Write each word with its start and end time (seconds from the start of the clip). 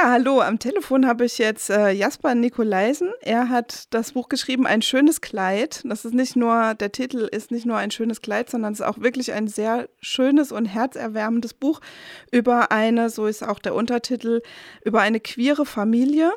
Ja, 0.00 0.12
hallo. 0.12 0.40
Am 0.40 0.60
Telefon 0.60 1.08
habe 1.08 1.24
ich 1.24 1.38
jetzt 1.38 1.70
äh, 1.70 1.90
Jasper 1.90 2.36
Nikolaisen. 2.36 3.10
Er 3.20 3.48
hat 3.48 3.92
das 3.92 4.12
Buch 4.12 4.28
geschrieben, 4.28 4.64
Ein 4.64 4.80
schönes 4.80 5.20
Kleid. 5.20 5.82
Das 5.84 6.04
ist 6.04 6.14
nicht 6.14 6.36
nur, 6.36 6.74
der 6.74 6.92
Titel 6.92 7.28
ist 7.32 7.50
nicht 7.50 7.66
nur 7.66 7.78
ein 7.78 7.90
schönes 7.90 8.20
Kleid, 8.20 8.48
sondern 8.48 8.74
es 8.74 8.78
ist 8.78 8.86
auch 8.86 9.00
wirklich 9.00 9.32
ein 9.32 9.48
sehr 9.48 9.88
schönes 10.00 10.52
und 10.52 10.66
herzerwärmendes 10.66 11.52
Buch 11.52 11.80
über 12.30 12.70
eine, 12.70 13.10
so 13.10 13.26
ist 13.26 13.42
auch 13.42 13.58
der 13.58 13.74
Untertitel, 13.74 14.40
über 14.84 15.00
eine 15.00 15.18
queere 15.18 15.66
Familie. 15.66 16.30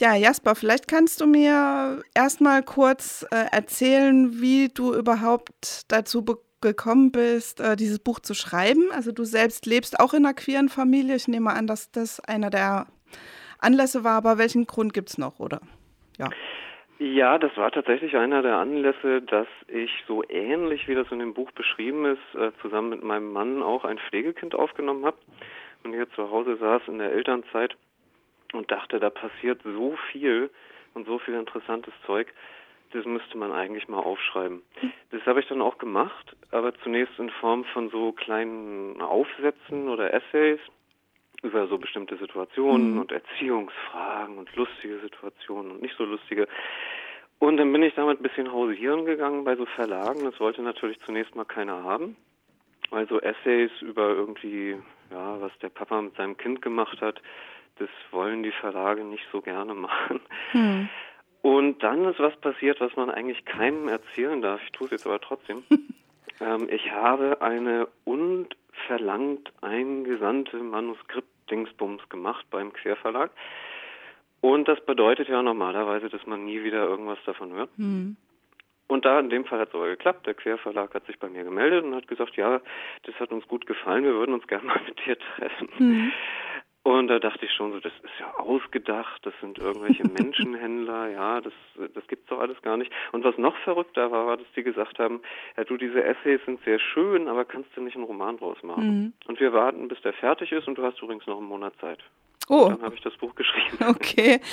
Ja, 0.00 0.16
Jasper, 0.16 0.56
vielleicht 0.56 0.88
kannst 0.88 1.20
du 1.20 1.28
mir 1.28 2.02
erstmal 2.12 2.64
kurz 2.64 3.24
äh, 3.30 3.36
erzählen, 3.52 4.40
wie 4.40 4.68
du 4.68 4.94
überhaupt 4.94 5.82
dazu 5.86 6.24
bekommst 6.24 6.49
gekommen 6.60 7.12
bist, 7.12 7.60
äh, 7.60 7.76
dieses 7.76 7.98
Buch 7.98 8.20
zu 8.20 8.34
schreiben. 8.34 8.90
Also 8.92 9.12
du 9.12 9.24
selbst 9.24 9.66
lebst 9.66 10.00
auch 10.00 10.14
in 10.14 10.24
einer 10.24 10.34
queeren 10.34 10.68
Familie. 10.68 11.16
Ich 11.16 11.28
nehme 11.28 11.50
an, 11.50 11.66
dass 11.66 11.90
das 11.90 12.20
einer 12.20 12.50
der 12.50 12.86
Anlässe 13.58 14.04
war, 14.04 14.16
aber 14.16 14.38
welchen 14.38 14.66
Grund 14.66 14.92
gibt 14.94 15.10
es 15.10 15.18
noch, 15.18 15.38
oder? 15.38 15.60
Ja. 16.18 16.28
Ja, 16.98 17.38
das 17.38 17.56
war 17.56 17.70
tatsächlich 17.70 18.14
einer 18.14 18.42
der 18.42 18.58
Anlässe, 18.58 19.22
dass 19.22 19.46
ich 19.68 19.90
so 20.06 20.22
ähnlich 20.28 20.86
wie 20.86 20.94
das 20.94 21.10
in 21.10 21.18
dem 21.18 21.32
Buch 21.32 21.50
beschrieben 21.52 22.04
ist, 22.04 22.34
äh, 22.34 22.52
zusammen 22.60 22.90
mit 22.90 23.02
meinem 23.02 23.32
Mann 23.32 23.62
auch 23.62 23.86
ein 23.86 23.98
Pflegekind 23.98 24.54
aufgenommen 24.54 25.06
habe 25.06 25.16
und 25.82 25.94
hier 25.94 26.10
zu 26.10 26.30
Hause 26.30 26.58
saß 26.58 26.82
in 26.88 26.98
der 26.98 27.12
Elternzeit 27.12 27.74
und 28.52 28.70
dachte, 28.70 29.00
da 29.00 29.08
passiert 29.08 29.62
so 29.62 29.96
viel 30.12 30.50
und 30.92 31.06
so 31.06 31.18
viel 31.18 31.34
interessantes 31.34 31.94
Zeug 32.04 32.28
das 32.92 33.04
müsste 33.04 33.38
man 33.38 33.52
eigentlich 33.52 33.88
mal 33.88 33.98
aufschreiben. 33.98 34.62
Das 35.10 35.24
habe 35.26 35.40
ich 35.40 35.48
dann 35.48 35.62
auch 35.62 35.78
gemacht, 35.78 36.36
aber 36.50 36.74
zunächst 36.82 37.18
in 37.18 37.30
Form 37.30 37.64
von 37.64 37.90
so 37.90 38.12
kleinen 38.12 39.00
Aufsätzen 39.00 39.88
oder 39.88 40.12
Essays 40.12 40.60
über 41.42 41.66
so 41.68 41.78
bestimmte 41.78 42.16
Situationen 42.16 42.92
mhm. 42.92 43.00
und 43.00 43.12
Erziehungsfragen 43.12 44.38
und 44.38 44.54
lustige 44.56 44.98
Situationen 45.00 45.72
und 45.72 45.82
nicht 45.82 45.96
so 45.96 46.04
lustige. 46.04 46.48
Und 47.38 47.56
dann 47.56 47.72
bin 47.72 47.82
ich 47.82 47.94
damit 47.94 48.20
ein 48.20 48.22
bisschen 48.22 48.52
hausieren 48.52 49.06
gegangen 49.06 49.44
bei 49.44 49.56
so 49.56 49.64
Verlagen. 49.64 50.24
Das 50.24 50.38
wollte 50.40 50.62
natürlich 50.62 51.00
zunächst 51.06 51.34
mal 51.34 51.46
keiner 51.46 51.82
haben. 51.82 52.16
Also 52.90 53.20
Essays 53.20 53.70
über 53.80 54.08
irgendwie, 54.08 54.76
ja, 55.10 55.40
was 55.40 55.52
der 55.62 55.70
Papa 55.70 56.02
mit 56.02 56.16
seinem 56.16 56.36
Kind 56.36 56.60
gemacht 56.60 57.00
hat, 57.00 57.22
das 57.78 57.88
wollen 58.10 58.42
die 58.42 58.52
Verlage 58.52 59.04
nicht 59.04 59.24
so 59.32 59.40
gerne 59.40 59.74
machen. 59.74 60.20
Mhm. 60.52 60.88
Und 61.42 61.82
dann 61.82 62.04
ist 62.04 62.18
was 62.18 62.36
passiert, 62.36 62.80
was 62.80 62.94
man 62.96 63.10
eigentlich 63.10 63.44
keinem 63.44 63.88
erzählen 63.88 64.42
darf. 64.42 64.60
Ich 64.64 64.72
tue 64.72 64.86
es 64.86 64.90
jetzt 64.90 65.06
aber 65.06 65.20
trotzdem. 65.20 65.64
ähm, 66.40 66.68
ich 66.70 66.90
habe 66.90 67.40
eine 67.40 67.88
unverlangt 68.04 69.52
eingesandte 69.62 70.58
Manuskript-Dingsbums 70.58 72.08
gemacht 72.08 72.44
beim 72.50 72.72
Querverlag. 72.72 73.30
Und 74.42 74.68
das 74.68 74.80
bedeutet 74.84 75.28
ja 75.28 75.42
normalerweise, 75.42 76.08
dass 76.08 76.26
man 76.26 76.44
nie 76.44 76.62
wieder 76.62 76.84
irgendwas 76.84 77.18
davon 77.24 77.52
hört. 77.52 77.70
Mhm. 77.78 78.16
Und 78.90 79.04
da 79.04 79.20
in 79.20 79.30
dem 79.30 79.44
Fall 79.44 79.60
hat 79.60 79.68
es 79.68 79.74
aber 79.74 79.86
geklappt. 79.86 80.26
Der 80.26 80.34
Querverlag 80.34 80.92
hat 80.94 81.06
sich 81.06 81.18
bei 81.18 81.28
mir 81.28 81.44
gemeldet 81.44 81.84
und 81.84 81.94
hat 81.94 82.08
gesagt, 82.08 82.36
ja, 82.36 82.60
das 83.04 83.14
hat 83.20 83.30
uns 83.30 83.46
gut 83.46 83.64
gefallen, 83.66 84.02
wir 84.02 84.14
würden 84.14 84.34
uns 84.34 84.46
gerne 84.48 84.66
mal 84.66 84.80
mit 84.84 84.98
dir 85.06 85.16
treffen. 85.18 85.68
Mhm. 85.78 86.12
Und 86.82 87.08
da 87.08 87.18
dachte 87.18 87.44
ich 87.44 87.52
schon 87.52 87.72
so, 87.72 87.80
das 87.80 87.92
ist 88.02 88.20
ja 88.20 88.32
ausgedacht, 88.38 89.20
das 89.26 89.34
sind 89.40 89.58
irgendwelche 89.58 90.02
Menschenhändler, 90.08 91.08
ja, 91.08 91.40
das, 91.42 91.52
das 91.94 92.06
gibt's 92.06 92.26
doch 92.28 92.40
alles 92.40 92.60
gar 92.62 92.78
nicht. 92.78 92.90
Und 93.12 93.22
was 93.22 93.36
noch 93.36 93.54
verrückter 93.58 94.10
war, 94.10 94.26
war, 94.26 94.38
dass 94.38 94.46
die 94.56 94.62
gesagt 94.62 94.98
haben, 94.98 95.20
ja 95.58 95.64
du, 95.64 95.76
diese 95.76 96.02
Essays 96.02 96.40
sind 96.46 96.62
sehr 96.64 96.78
schön, 96.78 97.28
aber 97.28 97.44
kannst 97.44 97.68
du 97.76 97.82
nicht 97.82 97.96
einen 97.96 98.04
Roman 98.04 98.38
draus 98.38 98.62
machen? 98.62 98.84
Mhm. 98.84 99.12
Und 99.26 99.40
wir 99.40 99.52
warten, 99.52 99.88
bis 99.88 100.00
der 100.00 100.14
fertig 100.14 100.52
ist 100.52 100.68
und 100.68 100.78
du 100.78 100.82
hast 100.82 101.02
übrigens 101.02 101.26
noch 101.26 101.36
einen 101.36 101.48
Monat 101.48 101.74
Zeit. 101.80 101.98
Oh. 102.48 102.64
Und 102.64 102.78
dann 102.78 102.82
habe 102.82 102.94
ich 102.94 103.02
das 103.02 103.16
Buch 103.16 103.34
geschrieben. 103.34 103.78
Okay. 103.88 104.40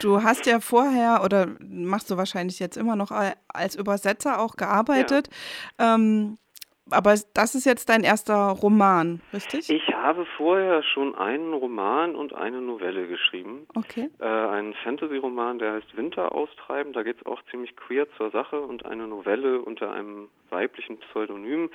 Du 0.00 0.20
hast 0.20 0.46
ja 0.46 0.58
vorher 0.58 1.22
oder 1.24 1.46
machst 1.60 2.10
du 2.10 2.16
wahrscheinlich 2.16 2.58
jetzt 2.58 2.76
immer 2.76 2.96
noch 2.96 3.12
als 3.12 3.76
Übersetzer 3.76 4.40
auch 4.40 4.56
gearbeitet. 4.56 5.28
Ja. 5.78 5.94
Ähm, 5.94 6.38
aber 6.90 7.14
das 7.34 7.54
ist 7.54 7.64
jetzt 7.64 7.88
dein 7.88 8.04
erster 8.04 8.50
Roman, 8.50 9.20
richtig? 9.32 9.70
Ich 9.70 9.88
habe 9.94 10.26
vorher 10.36 10.82
schon 10.82 11.14
einen 11.14 11.52
Roman 11.52 12.14
und 12.14 12.32
eine 12.32 12.60
Novelle 12.60 13.06
geschrieben. 13.06 13.66
Okay. 13.74 14.08
Äh, 14.20 14.24
einen 14.24 14.74
Fantasy-Roman, 14.74 15.58
der 15.58 15.74
heißt 15.74 15.96
Winter 15.96 16.32
austreiben. 16.32 16.92
Da 16.92 17.02
geht 17.02 17.16
es 17.18 17.26
auch 17.26 17.42
ziemlich 17.50 17.76
queer 17.76 18.06
zur 18.16 18.30
Sache 18.30 18.60
und 18.60 18.86
eine 18.86 19.06
Novelle 19.06 19.60
unter 19.60 19.90
einem 19.92 20.28
weiblichen 20.50 20.98
Pseudonym. 20.98 21.70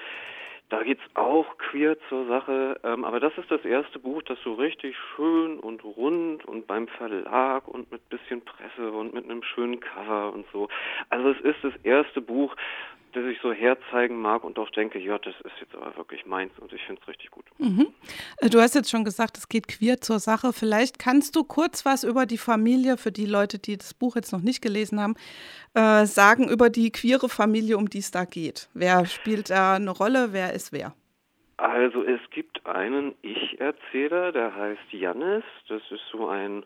Da 0.71 0.83
geht 0.83 0.99
es 0.99 1.15
auch 1.17 1.57
queer 1.57 1.97
zur 2.07 2.27
Sache, 2.27 2.79
ähm, 2.85 3.03
aber 3.03 3.19
das 3.19 3.37
ist 3.37 3.51
das 3.51 3.65
erste 3.65 3.99
Buch, 3.99 4.21
das 4.23 4.37
so 4.41 4.53
richtig 4.53 4.95
schön 5.13 5.59
und 5.59 5.83
rund 5.83 6.45
und 6.45 6.65
beim 6.65 6.87
Verlag 6.87 7.67
und 7.67 7.91
mit 7.91 8.07
bisschen 8.07 8.39
Presse 8.39 8.89
und 8.89 9.13
mit 9.13 9.25
einem 9.25 9.43
schönen 9.43 9.81
Cover 9.81 10.31
und 10.33 10.45
so. 10.53 10.69
Also 11.09 11.31
es 11.31 11.41
ist 11.41 11.57
das 11.63 11.73
erste 11.83 12.21
Buch, 12.21 12.55
das 13.13 13.25
ich 13.25 13.39
so 13.41 13.51
herzeigen 13.51 14.21
mag 14.21 14.43
und 14.43 14.57
auch 14.59 14.69
denke, 14.71 14.99
ja, 14.99 15.17
das 15.17 15.35
ist 15.43 15.53
jetzt 15.59 15.75
aber 15.75 15.95
wirklich 15.97 16.25
meins 16.25 16.51
und 16.59 16.71
ich 16.73 16.81
finde 16.83 17.01
es 17.01 17.07
richtig 17.07 17.31
gut. 17.31 17.45
Mhm. 17.57 17.87
Äh, 18.37 18.49
du 18.49 18.59
hast 18.59 18.75
jetzt 18.75 18.89
schon 18.89 19.03
gesagt, 19.03 19.37
es 19.37 19.49
geht 19.49 19.67
queer 19.67 20.01
zur 20.01 20.19
Sache. 20.19 20.53
Vielleicht 20.53 20.99
kannst 20.99 21.35
du 21.35 21.43
kurz 21.43 21.85
was 21.85 22.03
über 22.03 22.25
die 22.25 22.37
Familie, 22.37 22.97
für 22.97 23.11
die 23.11 23.25
Leute, 23.25 23.59
die 23.59 23.77
das 23.77 23.93
Buch 23.93 24.15
jetzt 24.15 24.31
noch 24.31 24.41
nicht 24.41 24.61
gelesen 24.61 24.99
haben, 24.99 25.15
äh, 25.73 26.05
sagen, 26.05 26.49
über 26.49 26.69
die 26.69 26.91
queere 26.91 27.29
Familie, 27.29 27.77
um 27.77 27.89
die 27.89 27.99
es 27.99 28.11
da 28.11 28.25
geht. 28.25 28.69
Wer 28.73 29.05
spielt 29.05 29.49
da 29.49 29.75
eine 29.75 29.91
Rolle? 29.91 30.29
Wer 30.31 30.53
ist 30.53 30.71
wer? 30.71 30.93
Also 31.57 32.03
es 32.03 32.19
gibt 32.31 32.65
einen 32.65 33.13
Ich-Erzähler, 33.21 34.31
der 34.31 34.55
heißt 34.55 34.91
Jannis. 34.91 35.43
Das 35.67 35.81
ist 35.91 36.01
so 36.11 36.27
ein 36.27 36.63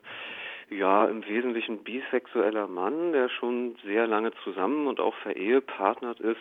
ja, 0.70 1.06
im 1.06 1.26
Wesentlichen 1.26 1.84
bisexueller 1.84 2.66
Mann, 2.66 3.12
der 3.12 3.28
schon 3.28 3.76
sehr 3.84 4.06
lange 4.06 4.32
zusammen 4.44 4.86
und 4.86 5.00
auch 5.00 5.14
verehepartnert 5.16 6.20
ist 6.20 6.40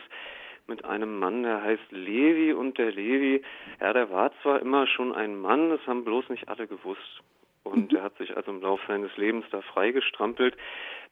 mit 0.67 0.83
einem 0.83 1.19
Mann, 1.19 1.43
der 1.43 1.61
heißt 1.61 1.91
Levi 1.91 2.53
und 2.53 2.77
der 2.77 2.91
Levi, 2.91 3.43
ja, 3.79 3.93
der 3.93 4.09
war 4.09 4.31
zwar 4.41 4.61
immer 4.61 4.87
schon 4.87 5.13
ein 5.13 5.39
Mann, 5.39 5.69
das 5.69 5.85
haben 5.85 6.03
bloß 6.03 6.29
nicht 6.29 6.49
alle 6.49 6.67
gewusst. 6.67 7.21
Und 7.63 7.91
mhm. 7.91 7.97
er 7.97 8.03
hat 8.03 8.17
sich 8.17 8.35
also 8.35 8.51
im 8.51 8.61
Laufe 8.61 8.83
seines 8.87 9.15
Lebens 9.17 9.45
da 9.51 9.61
freigestrampelt, 9.61 10.55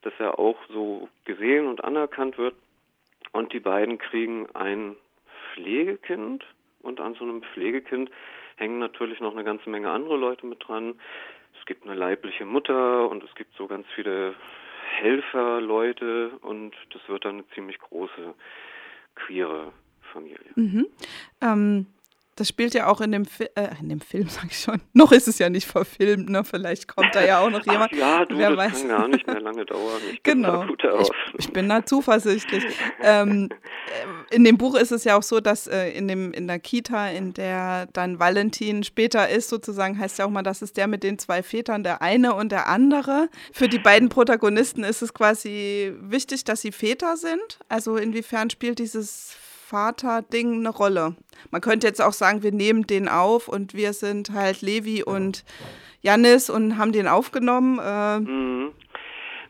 dass 0.01 0.13
er 0.19 0.39
auch 0.39 0.57
so 0.69 1.07
gesehen 1.25 1.67
und 1.67 1.83
anerkannt 1.83 2.37
wird. 2.37 2.55
Und 3.31 3.53
die 3.53 3.59
beiden 3.59 3.97
kriegen 3.99 4.47
ein 4.55 4.95
Pflegekind 5.53 6.45
und 6.81 6.99
an 6.99 7.15
so 7.15 7.23
einem 7.23 7.41
Pflegekind 7.41 8.11
hängen 8.57 8.79
natürlich 8.79 9.19
noch 9.19 9.33
eine 9.33 9.43
ganze 9.43 9.69
Menge 9.69 9.89
andere 9.89 10.17
Leute 10.17 10.45
mit 10.45 10.67
dran 10.67 10.95
es 11.63 11.67
gibt 11.67 11.85
eine 11.85 11.95
leibliche 11.95 12.43
Mutter 12.43 13.09
und 13.09 13.23
es 13.23 13.33
gibt 13.35 13.55
so 13.55 13.67
ganz 13.67 13.87
viele 13.95 14.35
Helferleute 14.97 16.31
und 16.41 16.75
das 16.91 17.01
wird 17.07 17.23
dann 17.23 17.35
eine 17.35 17.47
ziemlich 17.55 17.79
große 17.79 18.33
queere 19.15 19.71
Familie. 20.11 20.51
Mhm. 20.55 20.87
Ähm, 21.39 21.85
das 22.35 22.47
spielt 22.47 22.73
ja 22.73 22.87
auch 22.87 22.99
in 22.99 23.11
dem, 23.11 23.25
Fi 23.25 23.45
äh, 23.55 23.69
in 23.79 23.89
dem 23.89 24.01
Film, 24.01 24.27
sag 24.29 24.45
ich 24.45 24.59
schon. 24.59 24.81
Noch 24.93 25.11
ist 25.11 25.27
es 25.27 25.39
ja 25.39 25.49
nicht 25.49 25.67
verfilmt, 25.67 26.29
ne? 26.29 26.43
Vielleicht 26.43 26.87
kommt 26.87 27.13
da 27.13 27.23
ja 27.23 27.39
auch 27.39 27.49
noch 27.49 27.65
jemand. 27.65 27.91
Ja, 27.93 28.25
du, 28.25 28.37
Wer 28.37 28.51
das 28.51 28.57
weiß. 28.57 28.79
kann 28.79 28.87
gar 28.87 29.07
nicht 29.07 29.27
mehr 29.27 29.39
lange 29.39 29.65
dauern. 29.65 30.01
Ich 30.11 30.23
genau. 30.23 30.65
Ich, 30.99 31.09
ich, 31.37 31.53
bin 31.53 31.69
da 31.69 31.85
zuversichtlich. 31.85 32.63
ähm, 33.01 33.49
äh, 34.31 34.35
in 34.35 34.43
dem 34.43 34.57
Buch 34.57 34.75
ist 34.75 34.91
es 34.91 35.03
ja 35.03 35.17
auch 35.17 35.23
so, 35.23 35.39
dass 35.39 35.67
äh, 35.67 35.89
in, 35.89 36.07
dem, 36.07 36.33
in 36.33 36.47
der 36.47 36.59
Kita, 36.59 37.09
in 37.09 37.33
der 37.33 37.87
dann 37.93 38.19
Valentin 38.19 38.83
später 38.83 39.29
ist, 39.29 39.49
sozusagen, 39.49 39.99
heißt 39.99 40.19
ja 40.19 40.25
auch 40.25 40.29
mal, 40.29 40.43
das 40.43 40.61
ist 40.61 40.77
der 40.77 40.87
mit 40.87 41.03
den 41.03 41.19
zwei 41.19 41.43
Vätern, 41.43 41.83
der 41.83 42.01
eine 42.01 42.33
und 42.33 42.51
der 42.51 42.67
andere. 42.67 43.29
Für 43.51 43.67
die 43.67 43.79
beiden 43.79 44.09
Protagonisten 44.09 44.83
ist 44.83 45.01
es 45.01 45.13
quasi 45.13 45.93
wichtig, 45.99 46.43
dass 46.43 46.61
sie 46.61 46.71
Väter 46.71 47.17
sind. 47.17 47.59
Also 47.69 47.97
inwiefern 47.97 48.49
spielt 48.49 48.79
dieses 48.79 49.35
Vater-Ding 49.73 50.59
eine 50.59 50.69
Rolle. 50.69 51.15
Man 51.49 51.59
könnte 51.59 51.87
jetzt 51.87 51.99
auch 51.99 52.13
sagen, 52.13 52.43
wir 52.43 52.51
nehmen 52.51 52.85
den 52.85 53.09
auf 53.09 53.47
und 53.47 53.73
wir 53.73 53.93
sind 53.93 54.31
halt 54.31 54.61
Levi 54.61 55.01
und 55.01 55.43
Janis 56.01 56.51
und 56.51 56.77
haben 56.77 56.91
den 56.91 57.07
aufgenommen. 57.07 57.79
Äh, 57.83 58.19
mhm. 58.19 58.71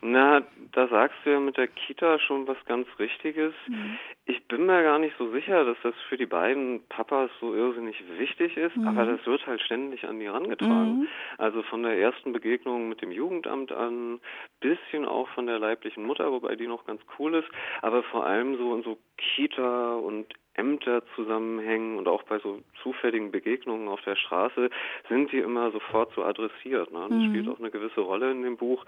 Na, 0.01 0.41
da 0.73 0.87
sagst 0.87 1.17
du 1.23 1.29
ja 1.29 1.39
mit 1.39 1.55
der 1.55 1.67
Kita 1.67 2.19
schon 2.19 2.47
was 2.47 2.57
ganz 2.65 2.87
Richtiges. 2.97 3.53
Mhm. 3.67 3.97
Ich 4.25 4.43
bin 4.47 4.65
mir 4.65 4.81
gar 4.83 4.97
nicht 4.97 5.15
so 5.17 5.29
sicher, 5.31 5.63
dass 5.65 5.77
das 5.83 5.93
für 6.09 6.17
die 6.17 6.25
beiden 6.25 6.81
Papas 6.89 7.29
so 7.39 7.53
irrsinnig 7.53 8.03
wichtig 8.17 8.57
ist, 8.57 8.75
mhm. 8.75 8.87
aber 8.87 9.05
das 9.05 9.25
wird 9.25 9.45
halt 9.45 9.61
ständig 9.61 10.03
an 10.05 10.19
die 10.19 10.25
herangetragen. 10.25 11.01
Mhm. 11.01 11.07
Also 11.37 11.61
von 11.63 11.83
der 11.83 11.97
ersten 11.99 12.33
Begegnung 12.33 12.89
mit 12.89 13.01
dem 13.01 13.11
Jugendamt 13.11 13.71
an, 13.71 14.19
bisschen 14.61 15.05
auch 15.05 15.29
von 15.29 15.45
der 15.45 15.59
leiblichen 15.59 16.05
Mutter, 16.05 16.31
wobei 16.31 16.55
die 16.55 16.67
noch 16.67 16.85
ganz 16.85 17.01
cool 17.19 17.35
ist, 17.35 17.49
aber 17.81 18.01
vor 18.03 18.25
allem 18.25 18.57
so 18.57 18.75
in 18.75 18.83
so 18.83 18.97
Kita 19.17 19.95
und 19.95 20.25
Ämter 20.55 21.03
zusammenhängen 21.15 21.97
und 21.97 22.07
auch 22.07 22.23
bei 22.23 22.39
so 22.39 22.61
zufälligen 22.81 23.31
Begegnungen 23.31 23.87
auf 23.87 24.01
der 24.01 24.15
Straße 24.15 24.69
sind 25.09 25.31
die 25.31 25.39
immer 25.39 25.71
sofort 25.71 26.13
so 26.15 26.23
adressiert. 26.23 26.91
Ne? 26.91 27.07
Das 27.09 27.17
mhm. 27.17 27.29
spielt 27.29 27.47
auch 27.49 27.59
eine 27.59 27.71
gewisse 27.71 28.01
Rolle 28.01 28.31
in 28.31 28.43
dem 28.43 28.57
Buch 28.57 28.85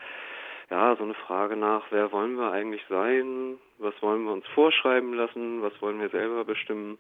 ja, 0.70 0.96
so 0.96 1.04
eine 1.04 1.14
Frage 1.14 1.56
nach, 1.56 1.84
wer 1.92 2.12
wollen 2.12 2.36
wir 2.38 2.52
eigentlich 2.52 2.82
sein, 2.90 3.58
was 3.78 3.94
wollen 4.02 4.24
wir 4.24 4.34
uns 4.34 4.46
vorschreiben 4.54 5.14
lassen, 5.14 5.62
was 5.62 5.74
wollen 5.82 6.00
wir 6.00 6.10
selber 6.10 6.44
bestimmen. 6.46 6.98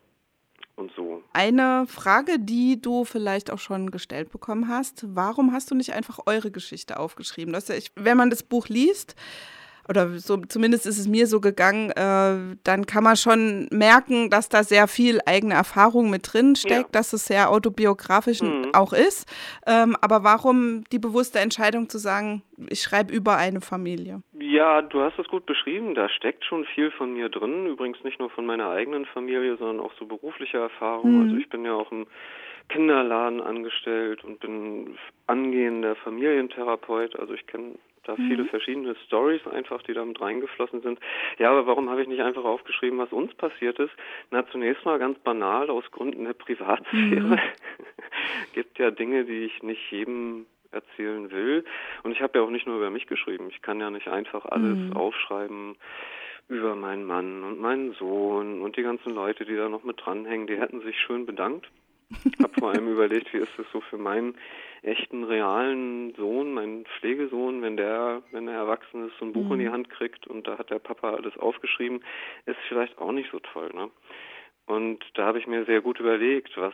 und 0.75 0.91
so. 0.93 1.23
Eine 1.31 1.85
Frage, 1.87 2.37
die 2.37 2.81
du 2.81 3.05
vielleicht 3.05 3.49
auch 3.51 3.59
schon 3.59 3.91
gestellt 3.91 4.29
bekommen 4.31 4.67
hast, 4.67 5.05
warum 5.15 5.53
hast 5.53 5.71
du 5.71 5.75
nicht 5.75 5.93
einfach 5.93 6.19
eure 6.25 6.51
Geschichte 6.51 6.99
aufgeschrieben? 6.99 7.53
Das 7.53 7.69
ja, 7.69 7.75
ich, 7.75 7.91
wenn 7.95 8.17
man 8.17 8.29
das 8.29 8.43
Buch 8.43 8.67
liest, 8.67 9.15
oder 9.87 10.09
so, 10.09 10.37
zumindest 10.37 10.85
ist 10.85 10.97
es 10.97 11.07
mir 11.07 11.27
so 11.27 11.39
gegangen, 11.39 11.91
äh, 11.91 12.55
dann 12.63 12.85
kann 12.85 13.03
man 13.03 13.15
schon 13.15 13.67
merken, 13.71 14.29
dass 14.29 14.49
da 14.49 14.63
sehr 14.63 14.87
viel 14.87 15.19
eigene 15.25 15.53
Erfahrung 15.53 16.09
mit 16.09 16.33
drin 16.33 16.55
steckt, 16.55 16.71
ja. 16.71 16.91
dass 16.91 17.13
es 17.13 17.25
sehr 17.25 17.51
autobiografisch 17.51 18.41
mhm. 18.41 18.71
auch 18.73 18.93
ist. 18.93 19.31
Ähm, 19.67 19.95
aber 20.01 20.23
warum 20.23 20.83
die 20.91 20.99
bewusste 20.99 21.39
Entscheidung 21.39 21.89
zu 21.89 21.97
sagen, 21.97 22.41
ich 22.69 22.81
schreibe 22.81 23.13
über 23.13 23.37
eine 23.37 23.61
Familie? 23.61 24.21
Ja, 24.39 24.81
du 24.81 25.01
hast 25.01 25.19
es 25.19 25.27
gut 25.27 25.45
beschrieben. 25.45 25.95
Da 25.95 26.09
steckt 26.09 26.45
schon 26.45 26.65
viel 26.65 26.91
von 26.91 27.13
mir 27.13 27.29
drin. 27.29 27.67
Übrigens 27.67 28.03
nicht 28.03 28.19
nur 28.19 28.29
von 28.29 28.45
meiner 28.45 28.69
eigenen 28.69 29.05
Familie, 29.05 29.57
sondern 29.57 29.79
auch 29.79 29.93
so 29.99 30.05
berufliche 30.05 30.57
Erfahrungen. 30.57 31.15
Mhm. 31.17 31.23
Also 31.23 31.37
ich 31.37 31.49
bin 31.49 31.65
ja 31.65 31.73
auch 31.73 31.91
im 31.91 32.07
Kinderladen 32.69 33.41
angestellt 33.41 34.23
und 34.23 34.39
bin 34.39 34.97
angehender 35.27 35.95
Familientherapeut. 35.95 37.15
Also 37.19 37.33
ich 37.33 37.45
kenne 37.47 37.75
da 38.05 38.15
mhm. 38.17 38.27
viele 38.27 38.45
verschiedene 38.45 38.95
Stories 39.05 39.45
einfach, 39.47 39.81
die 39.83 39.93
da 39.93 40.03
mit 40.05 40.19
reingeflossen 40.19 40.81
sind. 40.81 40.99
Ja, 41.37 41.51
aber 41.51 41.67
warum 41.67 41.89
habe 41.89 42.01
ich 42.01 42.07
nicht 42.07 42.21
einfach 42.21 42.43
aufgeschrieben, 42.43 42.99
was 42.99 43.11
uns 43.11 43.33
passiert 43.35 43.79
ist? 43.79 43.93
Na, 44.31 44.47
zunächst 44.47 44.85
mal 44.85 44.99
ganz 44.99 45.19
banal 45.19 45.69
aus 45.69 45.89
Gründen 45.91 46.25
der 46.25 46.33
Privatsphäre. 46.33 47.35
Mhm. 47.35 47.39
Gibt 48.53 48.79
ja 48.79 48.91
Dinge, 48.91 49.25
die 49.25 49.45
ich 49.45 49.63
nicht 49.63 49.91
jedem 49.91 50.45
erzählen 50.71 51.31
will. 51.31 51.63
Und 52.03 52.11
ich 52.11 52.21
habe 52.21 52.37
ja 52.37 52.45
auch 52.45 52.49
nicht 52.49 52.67
nur 52.67 52.77
über 52.77 52.89
mich 52.89 53.07
geschrieben. 53.07 53.47
Ich 53.49 53.61
kann 53.61 53.79
ja 53.79 53.89
nicht 53.89 54.07
einfach 54.07 54.45
alles 54.45 54.77
mhm. 54.77 54.93
aufschreiben 54.93 55.75
über 56.47 56.75
meinen 56.75 57.05
Mann 57.05 57.43
und 57.43 57.59
meinen 57.59 57.93
Sohn 57.93 58.61
und 58.61 58.77
die 58.77 58.83
ganzen 58.83 59.15
Leute, 59.15 59.45
die 59.45 59.55
da 59.55 59.67
noch 59.67 59.83
mit 59.83 59.99
dranhängen. 60.05 60.47
Die 60.47 60.59
hätten 60.59 60.81
sich 60.81 60.99
schön 60.99 61.25
bedankt. 61.25 61.67
Ich 62.09 62.39
habe 62.39 62.53
vor 62.59 62.69
allem 62.71 62.91
überlegt, 62.91 63.33
wie 63.33 63.37
ist 63.37 63.57
es 63.57 63.65
so 63.71 63.81
für 63.81 63.97
meinen 63.97 64.35
echten 64.81 65.23
realen 65.23 66.13
Sohn, 66.15 66.53
meinen 66.53 66.85
Pflegesohn, 66.85 67.61
wenn 67.61 67.77
der, 67.77 68.21
wenn 68.31 68.47
er 68.47 68.55
erwachsen 68.55 69.07
ist, 69.07 69.17
so 69.17 69.25
ein 69.25 69.33
Buch 69.33 69.45
mhm. 69.45 69.53
in 69.53 69.59
die 69.59 69.65
mhm. 69.65 69.71
Hand 69.71 69.89
kriegt 69.89 70.27
und 70.27 70.47
da 70.47 70.57
hat 70.57 70.69
der 70.69 70.79
Papa 70.79 71.13
alles 71.15 71.35
aufgeschrieben, 71.37 72.03
ist 72.45 72.59
vielleicht 72.67 72.97
auch 72.99 73.11
nicht 73.11 73.31
so 73.31 73.39
toll, 73.39 73.71
ne? 73.73 73.89
Und 74.67 75.03
da 75.13 75.25
habe 75.25 75.39
ich 75.39 75.45
mir 75.45 75.65
sehr 75.65 75.81
gut 75.81 75.99
überlegt, 75.99 76.57
was 76.57 76.73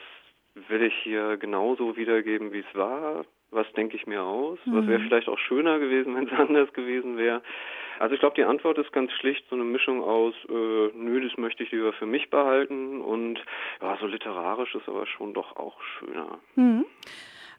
will 0.70 0.82
ich 0.82 0.94
hier 1.04 1.38
genauso 1.38 1.98
wiedergeben, 1.98 2.54
wie 2.54 2.60
es 2.60 2.76
war? 2.76 3.26
Was 3.52 3.72
denke 3.74 3.98
ich 3.98 4.08
mir 4.08 4.24
aus? 4.24 4.58
Mhm. 4.66 4.76
Was 4.76 4.88
wäre 4.88 5.00
mhm. 5.00 5.08
vielleicht 5.08 5.28
auch 5.28 5.38
schöner 5.38 5.80
gewesen, 5.80 6.16
wenn 6.16 6.28
es 6.28 6.34
anders 6.34 6.72
gewesen 6.74 7.18
wäre? 7.18 7.42
Also 8.00 8.16
ich 8.16 8.20
glaube, 8.20 8.36
die 8.36 8.44
Antwort 8.44 8.80
ist 8.80 8.92
ganz 8.94 9.12
schlicht 9.12 9.46
so 9.50 9.56
eine 9.56 9.64
Mischung 9.64 10.02
aus, 10.02 10.34
äh, 10.50 10.90
nö, 10.96 11.22
das 11.22 11.38
möchte 11.38 11.62
ich 11.64 11.72
lieber 11.72 11.94
für 11.94 12.08
mich 12.08 12.32
behalten 12.32 13.00
und 13.00 13.40
ja, 13.80 13.96
so 14.00 14.08
literarisch 14.08 14.74
ist 14.74 14.90
aber 14.90 15.06
schon 15.06 15.34
doch 15.34 15.56
auch 15.56 15.80
schöner. 16.00 16.40
Mhm. 16.56 16.86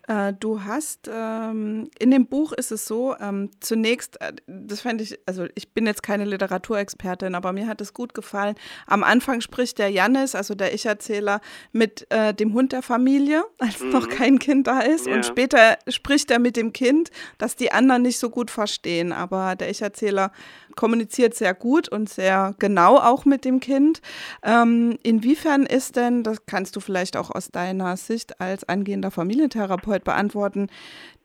Äh, 0.09 0.33
du 0.33 0.65
hast, 0.65 1.09
ähm, 1.13 1.89
in 1.99 2.11
dem 2.11 2.27
Buch 2.27 2.53
ist 2.53 2.73
es 2.73 2.87
so, 2.87 3.15
ähm, 3.21 3.51
zunächst, 3.61 4.21
äh, 4.21 4.33
das 4.47 4.81
fände 4.81 5.05
ich, 5.05 5.19
also 5.27 5.47
ich 5.55 5.73
bin 5.75 5.87
jetzt 5.87 6.03
keine 6.03 6.25
Literaturexpertin, 6.25 7.37
aber 7.37 7.53
mir 7.53 7.69
hat 7.69 7.81
es 7.81 7.95
gut 7.95 8.13
gefallen. 8.13 8.57
Am 8.89 9.05
Anfang 9.05 9.41
spricht 9.41 9.79
der 9.79 9.91
Jannis, 9.91 10.35
also 10.35 10.57
der 10.57 10.75
Ich-Erzähler, 10.75 11.41
mit 11.71 12.07
äh, 12.11 12.35
dem 12.35 12.53
Hund 12.53 12.73
der 12.73 12.83
Familie, 12.83 13.45
als 13.59 13.81
mhm. 13.81 13.91
noch 13.91 14.09
kein 14.09 14.41
Kind 14.41 14.67
da 14.67 14.81
ist. 14.81 15.07
Ja. 15.07 15.15
Und 15.15 15.25
später 15.25 15.79
spricht 15.87 16.33
er 16.33 16.41
mit 16.41 16.57
dem 16.57 16.73
Kind, 16.73 17.11
das 17.39 17.55
die 17.55 17.71
anderen 17.71 18.03
nicht 18.03 18.19
so 18.19 18.29
gut 18.29 18.51
verstehen. 18.51 19.13
Aber 19.13 19.55
der 19.55 19.71
Ich-Erzähler 19.71 20.33
kommuniziert 20.75 21.35
sehr 21.35 21.55
gut 21.55 21.89
und 21.89 22.09
sehr 22.09 22.55
genau 22.59 22.97
auch 22.97 23.25
mit 23.25 23.45
dem 23.45 23.61
Kind. 23.61 24.01
Ähm, 24.43 24.99
inwiefern 25.03 25.65
ist 25.65 25.97
denn, 25.97 26.25
das 26.25 26.47
kannst 26.47 26.75
du 26.75 26.81
vielleicht 26.81 27.17
auch 27.17 27.31
aus 27.31 27.51
deiner 27.51 27.97
Sicht 27.97 28.41
als 28.41 28.65
angehender 28.65 29.11
Familientherapeut 29.11 29.92
beantworten, 30.01 30.69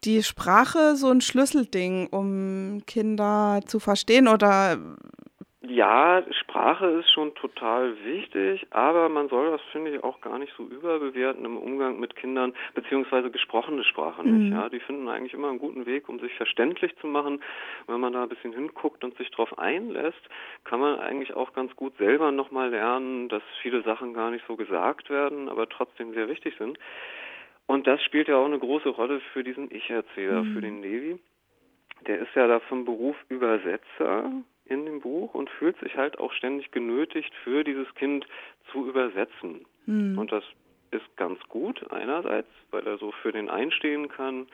die 0.04 0.24
Sprache 0.24 0.96
so 0.96 1.10
ein 1.10 1.22
Schlüsselding, 1.22 2.08
um 2.08 2.84
Kinder 2.86 3.62
zu 3.66 3.80
verstehen 3.80 4.28
oder 4.28 4.78
ja, 5.69 6.24
Sprache 6.31 6.86
ist 6.88 7.12
schon 7.12 7.36
total 7.36 7.94
wichtig, 8.06 8.66
aber 8.69 9.10
man 9.10 9.28
soll 9.28 9.52
das, 9.52 9.62
finde 9.72 9.92
ich, 9.92 10.04
auch 10.04 10.22
gar 10.22 10.38
nicht 10.38 10.54
so 10.56 10.64
überbewerten 10.64 11.44
im 11.44 11.58
Umgang 11.58 12.00
mit 12.00 12.16
Kindern, 12.16 12.54
beziehungsweise 12.74 13.31
gesprochene 13.31 13.84
Sprache 13.84 14.24
nicht. 14.24 14.46
Mhm. 14.46 14.52
Ja, 14.54 14.70
die 14.70 14.80
finden 14.80 15.10
eigentlich 15.10 15.34
immer 15.34 15.50
einen 15.50 15.60
guten 15.60 15.86
Weg, 15.86 16.08
um 16.08 16.20
sich 16.20 16.34
verständlich 16.36 16.96
zu 17.02 17.08
machen. 17.08 17.42
Wenn 17.88 18.00
man 18.00 18.13
da 18.13 18.24
ein 18.24 18.30
bisschen 18.30 18.54
hinguckt 18.54 19.04
und 19.04 19.18
sich 19.18 19.30
darauf 19.31 19.58
einlässt, 19.60 20.30
kann 20.63 20.80
man 20.80 21.00
eigentlich 21.00 21.34
auch 21.34 21.52
ganz 21.54 21.75
gut 21.75 21.98
selber 21.98 22.31
nochmal 22.31 22.70
lernen, 22.70 23.28
dass 23.28 23.44
viele 23.62 23.81
Sachen 23.84 24.13
gar 24.13 24.31
nicht 24.31 24.46
so 24.48 24.56
gesagt 24.56 25.10
werden, 25.10 25.50
aber 25.50 25.68
trotzdem 25.68 26.13
sehr 26.13 26.30
wichtig 26.30 26.56
sind. 26.58 26.80
Und 27.68 27.86
das 27.86 28.02
spielt 28.04 28.30
ja 28.30 28.38
auch 28.38 28.46
eine 28.46 28.60
große 28.60 28.90
Rolle 28.90 29.19
für 29.34 29.44
diesen 29.44 29.69
Ich-Erzähler, 29.69 30.44
mhm. 30.44 30.54
für 30.54 30.62
den 30.62 30.81
Levi. 30.81 31.19
Der 32.08 32.19
ist 32.19 32.34
ja 32.36 32.48
da 32.48 32.60
vom 32.62 32.86
Beruf 32.86 33.16
Übersetzer 33.30 34.31
in 34.66 34.86
dem 34.86 35.02
Buch 35.02 35.34
und 35.34 35.50
fühlt 35.50 35.78
sich 35.80 35.96
halt 35.96 36.19
auch 36.19 36.31
ständig 36.34 36.72
genötigt, 36.72 37.34
für 37.44 37.64
dieses 37.64 37.94
Kind 37.96 38.25
zu 38.72 38.88
übersetzen. 38.88 39.66
Mhm. 39.86 40.18
Und 40.18 40.31
das 40.31 40.44
ist 40.92 41.18
ganz 41.18 41.40
gut 41.50 41.92
einerseits, 41.92 42.50
weil 42.72 42.86
er 42.88 42.98
so 42.98 43.12
für 43.12 43.31
den 43.31 43.50
einstehen 43.50 44.08
kann 44.08 44.48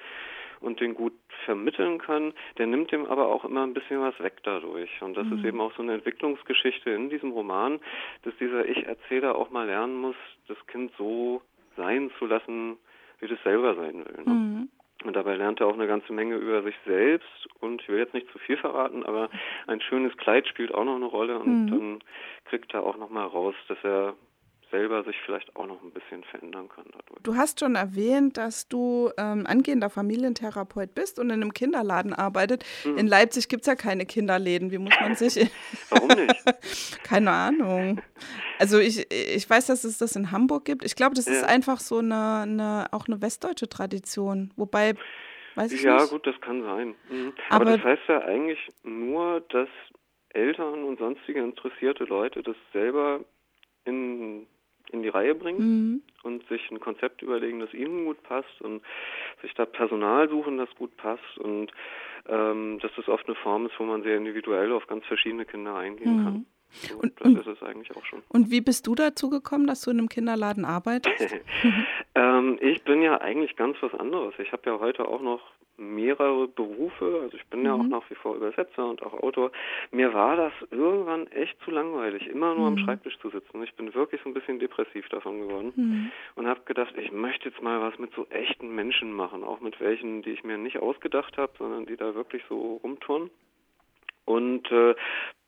und 0.60 0.80
den 0.80 0.96
gut 0.96 1.14
vermitteln 1.46 2.00
kann. 2.00 2.34
Der 2.58 2.66
nimmt 2.66 2.92
dem 2.92 3.06
aber 3.06 3.28
auch 3.28 3.46
immer 3.46 3.64
ein 3.64 3.74
bisschen 3.74 4.02
was 4.02 4.18
weg 4.20 4.38
dadurch. 4.44 4.90
Und 5.02 5.16
das 5.16 5.28
mhm. 5.28 5.38
ist 5.38 5.46
eben 5.46 5.62
auch 5.62 5.74
so 5.76 5.84
eine 5.84 5.94
Entwicklungsgeschichte 5.94 6.90
in 6.90 7.10
diesem 7.10 7.32
Roman, 7.32 7.80
dass 8.24 8.36
dieser 8.38 8.68
Ich-Erzähler 8.68 9.36
auch 9.36 9.52
mal 9.52 9.68
lernen 9.68 9.98
muss, 9.98 10.16
das 10.48 10.58
Kind 10.68 10.92
so 10.98 11.42
sein 11.76 12.12
zu 12.18 12.26
lassen, 12.26 12.78
wie 13.24 13.28
das 13.28 13.42
selber 13.44 13.76
sein 13.76 14.06
will. 14.06 14.24
Ne? 14.26 14.34
Mhm. 14.34 14.70
Und 15.06 15.16
dabei 15.16 15.36
lernt 15.36 15.60
er 15.60 15.68
auch 15.68 15.74
eine 15.74 15.88
ganze 15.88 16.14
Menge 16.14 16.36
über 16.36 16.64
sich 16.64 16.76
selbst 16.86 17.48
und 17.60 17.82
ich 17.82 17.90
will 17.90 17.98
jetzt 17.98 18.14
nicht 18.14 18.30
zu 18.32 18.38
viel 18.40 18.58
verraten, 18.58 19.04
aber 19.04 19.30
ein 19.68 19.82
schönes 19.82 20.16
Kleid 20.18 20.48
spielt 20.48 20.74
auch 20.74 20.86
noch 20.86 20.96
eine 20.96 21.06
Rolle 21.06 21.40
und 21.40 21.66
mhm. 21.66 21.68
dann 21.68 22.00
kriegt 22.46 22.74
er 22.74 22.84
auch 22.84 22.98
noch 22.98 23.10
mal 23.10 23.26
raus, 23.26 23.56
dass 23.68 23.78
er 23.84 24.14
selber 24.74 25.04
sich 25.04 25.16
vielleicht 25.24 25.56
auch 25.56 25.68
noch 25.68 25.82
ein 25.84 25.92
bisschen 25.92 26.24
verändern 26.24 26.68
kann 26.68 26.86
dadurch. 26.86 27.22
Du 27.22 27.36
hast 27.36 27.60
schon 27.60 27.76
erwähnt, 27.76 28.38
dass 28.38 28.68
du 28.68 29.12
ähm, 29.18 29.46
angehender 29.46 29.92
Familientherapeut 29.92 30.96
bist 30.96 31.20
und 31.20 31.28
in 31.28 31.44
einem 31.44 31.54
Kinderladen 31.54 32.12
arbeitet. 32.12 32.66
Mhm. 32.84 32.98
In 32.98 33.08
Leipzig 33.08 33.50
gibt 33.50 33.62
es 33.62 33.68
ja 33.68 33.76
keine 33.76 34.08
Kinderläden. 34.08 34.72
Wie 34.72 34.80
muss 34.80 34.94
man 35.00 35.16
sich. 35.16 35.36
Warum 35.90 36.08
nicht? 36.08 36.44
keine 37.04 37.30
Ahnung. 37.32 38.02
Also 38.58 38.80
ich, 38.80 39.06
ich 39.12 39.48
weiß, 39.48 39.68
dass 39.68 39.84
es 39.84 40.00
das 40.00 40.16
in 40.16 40.32
Hamburg 40.32 40.66
gibt. 40.66 40.84
Ich 40.84 40.96
glaube, 40.96 41.14
das 41.14 41.28
ja. 41.28 41.34
ist 41.34 41.44
einfach 41.44 41.80
so 41.80 42.00
eine, 42.00 42.40
eine, 42.42 42.88
auch 42.92 43.08
eine 43.08 43.22
westdeutsche 43.22 43.70
Tradition. 43.70 44.52
Wobei, 44.56 44.96
weiß 45.54 45.72
ich 45.72 45.84
ja, 45.84 45.94
nicht. 45.94 46.06
Ja, 46.06 46.10
gut, 46.10 46.26
das 46.26 46.42
kann 46.42 46.64
sein. 46.64 46.96
Mhm. 47.12 47.34
Aber, 47.50 47.68
Aber 47.68 47.78
das 47.78 47.86
heißt 47.86 48.04
ja 48.08 48.22
eigentlich 48.22 48.60
nur, 48.82 49.42
dass 49.50 49.70
Eltern 50.30 50.84
und 50.84 50.98
sonstige 50.98 51.42
interessierte 51.42 52.06
Leute 52.06 52.42
das 52.42 52.56
selber 52.72 53.20
in 53.86 54.48
in 54.94 55.04
die 55.04 55.10
Reihe 55.10 55.36
bringen 55.36 55.60
mhm. 55.60 56.02
und 56.24 56.48
sich 56.48 56.70
ein 56.72 56.80
Konzept 56.80 57.22
überlegen, 57.22 57.60
das 57.60 57.74
ihnen 57.74 58.06
gut 58.06 58.22
passt 58.24 58.62
und 58.62 58.82
sich 59.42 59.54
da 59.56 59.66
Personal 59.66 60.30
suchen, 60.30 60.58
das 60.58 60.74
gut 60.76 60.96
passt 60.98 61.38
und 61.40 61.72
ähm, 62.28 62.80
dass 62.80 62.92
das 62.96 63.08
oft 63.08 63.26
eine 63.28 63.36
Form 63.36 63.66
ist, 63.66 63.78
wo 63.80 63.84
man 63.84 64.04
sehr 64.04 64.18
individuell 64.18 64.72
auf 64.72 64.88
ganz 64.88 65.06
verschiedene 65.06 65.46
Kinder 65.46 65.76
eingehen 65.76 66.20
mhm. 66.20 66.24
kann. 66.24 66.46
So, 66.74 66.98
und, 66.98 67.20
das 67.20 67.28
und, 67.28 67.40
ist 67.40 67.48
es 67.48 67.64
eigentlich 67.64 67.96
auch 67.96 68.06
schon. 68.06 68.24
Und 68.30 68.52
wie 68.52 68.62
bist 68.62 68.88
du 68.88 68.96
dazu 68.96 69.30
gekommen, 69.30 69.68
dass 69.68 69.82
du 69.82 69.92
in 69.92 70.00
einem 70.00 70.10
Kinderladen 70.10 70.66
arbeitest? 70.66 71.36
ähm, 72.16 72.58
ich 72.62 72.84
bin 72.84 73.02
ja 73.02 73.22
eigentlich 73.22 73.56
ganz 73.56 73.78
was 73.82 73.94
anderes. 73.94 74.34
Ich 74.40 74.52
habe 74.52 74.70
ja 74.70 74.80
heute 74.80 75.08
auch 75.08 75.22
noch 75.22 75.42
mehrere 75.78 76.48
Berufe, 76.48 77.22
also 77.24 77.36
ich 77.36 77.46
bin 77.48 77.62
mhm. 77.62 77.66
ja 77.66 77.74
auch 77.74 77.84
mhm. 77.84 77.90
nach 77.90 78.10
wie 78.10 78.16
vor 78.16 78.36
Übersetzer 78.36 78.88
und 78.88 79.02
auch 79.02 79.14
Autor. 79.14 79.52
Mir 79.92 80.14
war 80.14 80.36
das 80.36 80.54
irgendwann 80.72 81.28
echt 81.28 81.60
zu 81.64 81.72
langweilig, 81.72 82.28
immer 82.28 82.54
nur 82.54 82.70
mhm. 82.70 82.78
am 82.78 82.86
Schreibtisch 82.86 83.18
zu 83.20 83.30
sitzen. 83.30 83.64
Ich 83.64 83.74
bin 83.76 83.94
wirklich 83.94 84.22
so 84.24 84.30
ein 84.30 84.34
bisschen 84.34 84.60
depressiv 84.60 85.08
davon 85.10 85.40
geworden 85.40 85.74
mhm. 85.76 86.12
und 86.36 86.48
habe 86.48 86.62
gedacht, 86.66 86.94
ich 86.98 87.12
möchte 87.12 87.50
jetzt 87.50 87.62
mal 87.62 87.82
was 87.82 87.98
mit 87.98 88.14
so 88.14 88.28
echten 88.30 88.76
Menschen 88.76 89.14
machen, 89.14 89.44
auch 89.44 89.62
mit 89.62 89.80
welchen, 89.80 90.22
die 90.22 90.32
ich 90.32 90.44
mir 90.44 90.58
nicht 90.58 90.78
ausgedacht 90.78 91.38
habe, 91.38 91.54
sondern 91.58 91.86
die 91.86 91.98
da 91.98 92.14
wirklich 92.14 92.44
so 92.48 92.80
rumturnen. 92.84 93.30
Und 94.26 94.72
äh, 94.72 94.96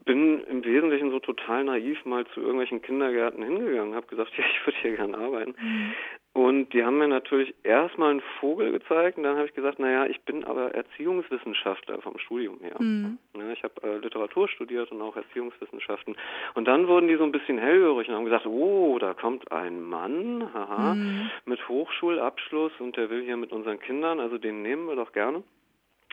bin 0.05 0.43
im 0.43 0.63
Wesentlichen 0.63 1.09
so 1.09 1.19
total 1.19 1.63
naiv 1.63 2.05
mal 2.05 2.25
zu 2.27 2.39
irgendwelchen 2.39 2.81
Kindergärten 2.81 3.43
hingegangen, 3.43 3.95
habe 3.95 4.07
gesagt, 4.07 4.31
ja, 4.37 4.43
ich 4.45 4.65
würde 4.65 4.79
hier 4.81 4.95
gerne 4.95 5.17
arbeiten. 5.17 5.55
Mhm. 5.59 5.93
Und 6.33 6.73
die 6.73 6.83
haben 6.83 6.97
mir 6.97 7.07
natürlich 7.07 7.55
erstmal 7.63 8.11
einen 8.11 8.21
Vogel 8.39 8.73
gezeigt 8.73 9.17
und 9.17 9.23
dann 9.23 9.37
habe 9.37 9.47
ich 9.47 9.53
gesagt, 9.53 9.79
naja, 9.79 10.05
ich 10.05 10.21
bin 10.23 10.43
aber 10.43 10.75
Erziehungswissenschaftler 10.75 12.01
vom 12.01 12.19
Studium 12.19 12.59
her. 12.59 12.75
Mhm. 12.77 13.17
Ja, 13.35 13.51
ich 13.51 13.63
habe 13.63 13.81
äh, 13.83 13.97
Literatur 13.97 14.47
studiert 14.49 14.91
und 14.91 15.01
auch 15.01 15.15
Erziehungswissenschaften. 15.15 16.15
Und 16.53 16.65
dann 16.65 16.87
wurden 16.87 17.07
die 17.07 17.15
so 17.15 17.23
ein 17.23 17.31
bisschen 17.31 17.57
hellhörig 17.57 18.09
und 18.09 18.15
haben 18.15 18.25
gesagt, 18.25 18.45
oh, 18.45 18.99
da 18.99 19.13
kommt 19.13 19.49
ein 19.51 19.81
Mann, 19.81 20.53
haha, 20.53 20.93
mhm. 20.93 21.31
mit 21.45 21.67
Hochschulabschluss 21.67 22.73
und 22.79 22.97
der 22.97 23.09
will 23.09 23.23
hier 23.23 23.37
mit 23.37 23.51
unseren 23.51 23.79
Kindern, 23.79 24.19
also 24.19 24.37
den 24.37 24.61
nehmen 24.61 24.87
wir 24.87 24.97
doch 24.97 25.13
gerne. 25.13 25.41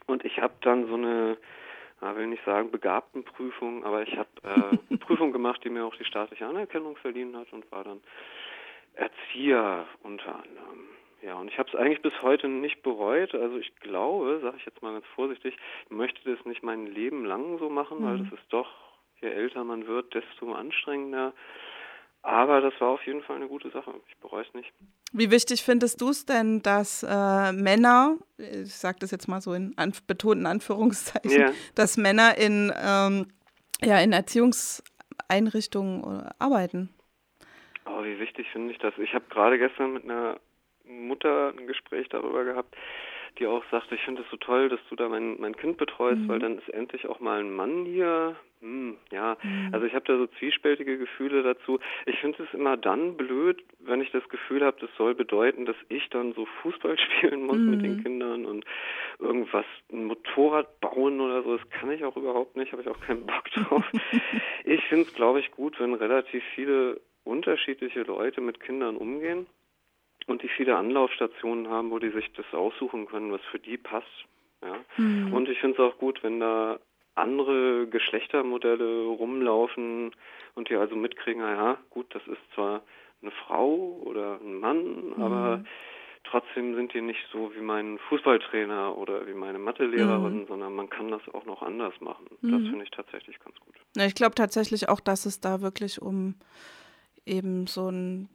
Und 0.07 0.25
ich 0.25 0.38
habe 0.40 0.54
dann 0.61 0.87
so 0.87 0.95
eine 0.95 1.37
ich 2.11 2.16
will 2.16 2.26
nicht 2.26 2.44
sagen 2.44 2.71
Begabtenprüfung, 2.71 3.85
aber 3.85 4.02
ich 4.02 4.16
habe 4.16 4.28
äh, 4.42 4.78
eine 4.88 4.99
Prüfung 5.00 5.32
gemacht, 5.32 5.62
die 5.64 5.71
mir 5.71 5.85
auch 5.85 5.94
die 5.97 6.04
staatliche 6.04 6.47
Anerkennung 6.47 6.97
verliehen 6.97 7.37
hat 7.37 7.52
und 7.52 7.71
war 7.71 7.85
dann 7.85 8.00
Erzieher 8.94 9.87
unter 10.02 10.35
anderem. 10.35 10.88
Ja, 11.23 11.37
und 11.37 11.49
ich 11.49 11.59
habe 11.59 11.68
es 11.68 11.76
eigentlich 11.76 12.02
bis 12.02 12.21
heute 12.21 12.49
nicht 12.49 12.82
bereut. 12.82 13.35
Also 13.35 13.56
ich 13.56 13.75
glaube, 13.76 14.40
sage 14.42 14.56
ich 14.59 14.66
jetzt 14.66 14.82
mal 14.82 14.92
ganz 14.92 15.06
vorsichtig, 15.14 15.56
ich 15.85 15.90
möchte 15.90 16.21
das 16.28 16.44
nicht 16.44 16.64
mein 16.64 16.87
Leben 16.87 17.25
lang 17.25 17.59
so 17.59 17.71
machen, 17.71 18.00
mhm. 18.00 18.04
weil 18.04 18.18
das 18.18 18.32
ist 18.32 18.52
doch, 18.52 18.68
je 19.21 19.28
älter 19.28 19.62
man 19.62 19.87
wird, 19.87 20.12
desto 20.14 20.52
anstrengender. 20.52 21.32
Aber 22.23 22.61
das 22.61 22.73
war 22.81 22.91
auf 22.91 23.05
jeden 23.05 23.23
Fall 23.23 23.37
eine 23.37 23.49
gute 23.49 23.71
Sache. 23.71 23.93
Ich 24.09 24.17
bereue 24.19 24.45
es 24.45 24.55
nicht. 24.55 24.73
Wie 25.12 25.31
wichtig 25.31 25.62
findest 25.62 26.00
du 26.00 26.11
es 26.11 26.25
denn, 26.25 26.62
dass 26.62 27.02
äh, 27.02 27.52
Männer, 27.52 28.17
ich 28.38 28.75
sage 28.75 28.99
das 29.00 29.11
jetzt 29.11 29.29
mal 29.29 29.41
so 29.41 29.55
in 29.55 29.76
an, 29.76 29.93
betonten 30.07 30.47
Anführungszeichen, 30.47 31.31
yeah. 31.31 31.52
dass 31.75 31.97
Männer 31.97 32.38
in, 32.38 32.73
ähm, 32.81 33.26
ja, 33.83 34.00
in 34.00 34.12
Erziehungseinrichtungen 34.12 36.29
arbeiten? 36.38 36.91
Oh, 37.87 38.05
wie 38.05 38.21
wichtig 38.21 38.47
finde 38.52 38.73
ich 38.73 38.79
das? 38.79 38.95
Ich 38.99 39.14
habe 39.14 39.25
gerade 39.29 39.59
gestern 39.59 39.95
mit 39.95 40.05
einer 40.05 40.38
Mutter 40.85 41.52
ein 41.59 41.67
Gespräch 41.67 42.09
darüber 42.09 42.45
gehabt, 42.45 42.76
die 43.39 43.47
auch 43.47 43.65
sagte, 43.71 43.95
ich 43.95 44.03
finde 44.03 44.23
es 44.23 44.31
so 44.31 44.37
toll, 44.37 44.69
dass 44.69 44.81
du 44.89 44.97
da 44.97 45.09
mein, 45.09 45.41
mein 45.41 45.57
Kind 45.57 45.77
betreust, 45.77 46.21
mhm. 46.21 46.29
weil 46.29 46.39
dann 46.39 46.59
ist 46.59 46.69
endlich 46.69 47.07
auch 47.07 47.21
mal 47.21 47.41
ein 47.41 47.55
Mann 47.55 47.85
hier. 47.85 48.37
Hm, 48.61 48.97
ja, 49.11 49.37
mhm. 49.43 49.71
also 49.73 49.87
ich 49.87 49.95
habe 49.95 50.05
da 50.07 50.17
so 50.17 50.29
zwiespältige 50.39 50.97
Gefühle 50.97 51.43
dazu. 51.43 51.81
Ich 52.07 52.19
finde 52.21 52.45
es 52.45 52.55
immer 52.55 52.77
dann 52.77 53.17
blöd, 53.17 53.62
wenn 53.81 54.01
ich 54.01 54.12
das 54.12 54.29
Gefühl 54.29 54.65
habe, 54.65 54.77
das 54.81 54.91
soll 54.97 55.17
bedeuten, 55.17 55.65
dass 55.65 55.75
ich 55.89 56.09
dann 56.11 56.33
so 56.35 56.47
Fußball 56.62 56.97
spielen 57.19 57.47
muss 57.47 57.59
mhm. 57.59 57.71
mit 57.71 57.83
den 57.83 57.97
mhm. 57.97 58.03
Kindern 58.05 58.45
und 58.45 58.65
irgendwas, 59.19 59.67
ein 59.91 60.05
Motorrad 60.05 60.81
bauen 60.81 61.21
oder 61.21 61.43
so. 61.43 61.57
Das 61.57 61.71
kann 61.71 61.91
ich 61.91 62.05
auch 62.05 62.17
überhaupt 62.17 62.57
nicht, 62.57 62.71
habe 62.73 62.83
ich 62.83 62.89
auch 62.89 63.01
keinen 63.01 63.27
Bock 63.27 63.51
drauf. 63.51 63.85
ich 64.65 64.83
finde 64.85 65.07
es, 65.07 65.15
glaube 65.15 65.41
ich, 65.41 65.51
gut, 65.51 65.81
wenn 65.81 65.95
relativ 65.95 66.45
viele 66.55 67.01
unterschiedliche 67.25 68.03
Leute 68.03 68.41
mit 68.41 68.61
Kindern 68.61 68.97
umgehen 68.97 69.47
und 70.26 70.43
die 70.43 70.49
viele 70.49 70.76
Anlaufstationen 70.76 71.69
haben, 71.69 71.91
wo 71.91 71.99
die 71.99 72.11
sich 72.11 72.33
das 72.33 72.47
aussuchen 72.52 73.07
können, 73.07 73.33
was 73.33 73.41
für 73.50 73.59
die 73.59 73.76
passt. 73.76 74.07
Ja. 74.62 74.76
Mhm. 74.97 75.33
Und 75.33 75.49
ich 75.49 75.59
finde 75.59 75.83
es 75.83 75.93
auch 75.93 75.99
gut, 75.99 76.23
wenn 76.23 76.41
da 76.41 76.79
andere 77.14 77.87
Geschlechtermodelle 77.88 79.05
rumlaufen 79.05 80.12
und 80.55 80.69
die 80.69 80.76
also 80.76 80.97
mitkriegen, 80.97 81.43
naja, 81.43 81.79
gut, 81.91 82.07
das 82.14 82.23
ist 82.26 82.41
zwar 82.55 82.83
eine 83.21 83.31
Frau 83.47 84.00
oder 84.05 84.41
ein 84.41 84.59
Mann, 84.59 85.14
mhm. 85.17 85.23
aber 85.23 85.64
trotzdem 86.25 86.75
sind 86.75 86.95
die 86.95 87.00
nicht 87.00 87.21
so 87.33 87.52
wie 87.55 87.61
mein 87.61 87.99
Fußballtrainer 88.09 88.97
oder 88.97 89.26
wie 89.26 89.35
meine 89.35 89.59
Mathelehrerin, 89.59 90.41
mhm. 90.41 90.47
sondern 90.47 90.75
man 90.75 90.88
kann 90.88 91.11
das 91.11 91.23
auch 91.35 91.45
noch 91.45 91.62
anders 91.62 91.95
machen. 92.00 92.26
Das 92.43 92.61
mhm. 92.61 92.67
finde 92.71 92.85
ich 92.85 92.91
tatsächlich 92.91 93.38
ganz 93.41 93.57
gut. 93.61 93.75
Ja, 93.97 94.07
ich 94.07 94.14
glaube 94.14 94.35
tatsächlich 94.35 94.88
auch, 94.88 95.00
dass 95.00 95.26
es 95.26 95.41
da 95.41 95.61
wirklich 95.61 96.00
um 96.00 96.37
eben 97.26 97.67
so 97.67 97.88
ein 97.88 98.29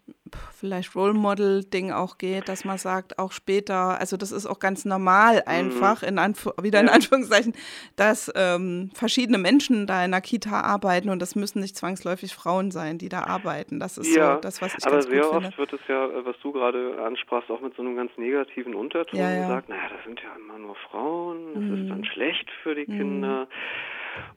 vielleicht 0.54 0.96
Role 0.96 1.14
Model 1.14 1.64
Ding 1.64 1.92
auch 1.92 2.18
geht, 2.18 2.50
dass 2.50 2.66
man 2.66 2.78
sagt, 2.78 3.20
auch 3.20 3.32
später, 3.32 4.00
also 4.00 4.18
das 4.18 4.32
ist 4.32 4.46
auch 4.46 4.60
ganz 4.60 4.86
normal 4.86 5.36
mhm. 5.36 5.42
einfach, 5.46 6.04
in 6.04 6.20
Anf 6.20 6.50
wieder 6.62 6.80
in 6.80 6.90
Anführungszeichen, 6.90 7.54
dass 7.96 8.32
ähm, 8.36 8.90
verschiedene 8.94 9.38
Menschen 9.38 9.88
da 9.88 10.04
in 10.04 10.12
der 10.12 10.22
Kita 10.22 10.62
arbeiten 10.62 11.10
und 11.10 11.22
das 11.22 11.36
müssen 11.36 11.60
nicht 11.60 11.76
zwangsläufig 11.76 12.34
Frauen 12.34 12.72
sein, 12.72 12.98
die 12.98 13.10
da 13.10 13.24
arbeiten. 13.24 13.80
Das 13.80 13.98
ist 13.98 14.16
ja, 14.16 14.36
so 14.36 14.42
das, 14.42 14.62
was 14.62 14.76
ich 14.78 14.86
aber 14.86 15.02
sehr 15.02 15.32
oft 15.32 15.44
finde. 15.44 15.58
wird 15.58 15.74
es 15.74 15.82
ja, 15.88 16.10
was 16.26 16.36
du 16.42 16.52
gerade 16.52 17.02
ansprachst, 17.04 17.50
auch 17.50 17.62
mit 17.62 17.76
so 17.76 17.82
einem 17.82 17.96
ganz 17.96 18.12
negativen 18.18 18.76
Unterton 18.76 19.20
ja, 19.20 19.32
ja. 19.32 19.42
gesagt, 19.42 19.70
naja, 19.70 19.90
das 19.90 20.04
sind 20.06 20.22
ja 20.22 20.36
immer 20.36 20.60
nur 20.60 20.76
Frauen, 20.90 21.54
das 21.54 21.64
mhm. 21.64 21.82
ist 21.82 21.90
dann 21.90 22.06
schlecht 22.06 22.50
für 22.64 22.76
die 22.76 22.90
mhm. 22.90 22.98
Kinder. 22.98 23.48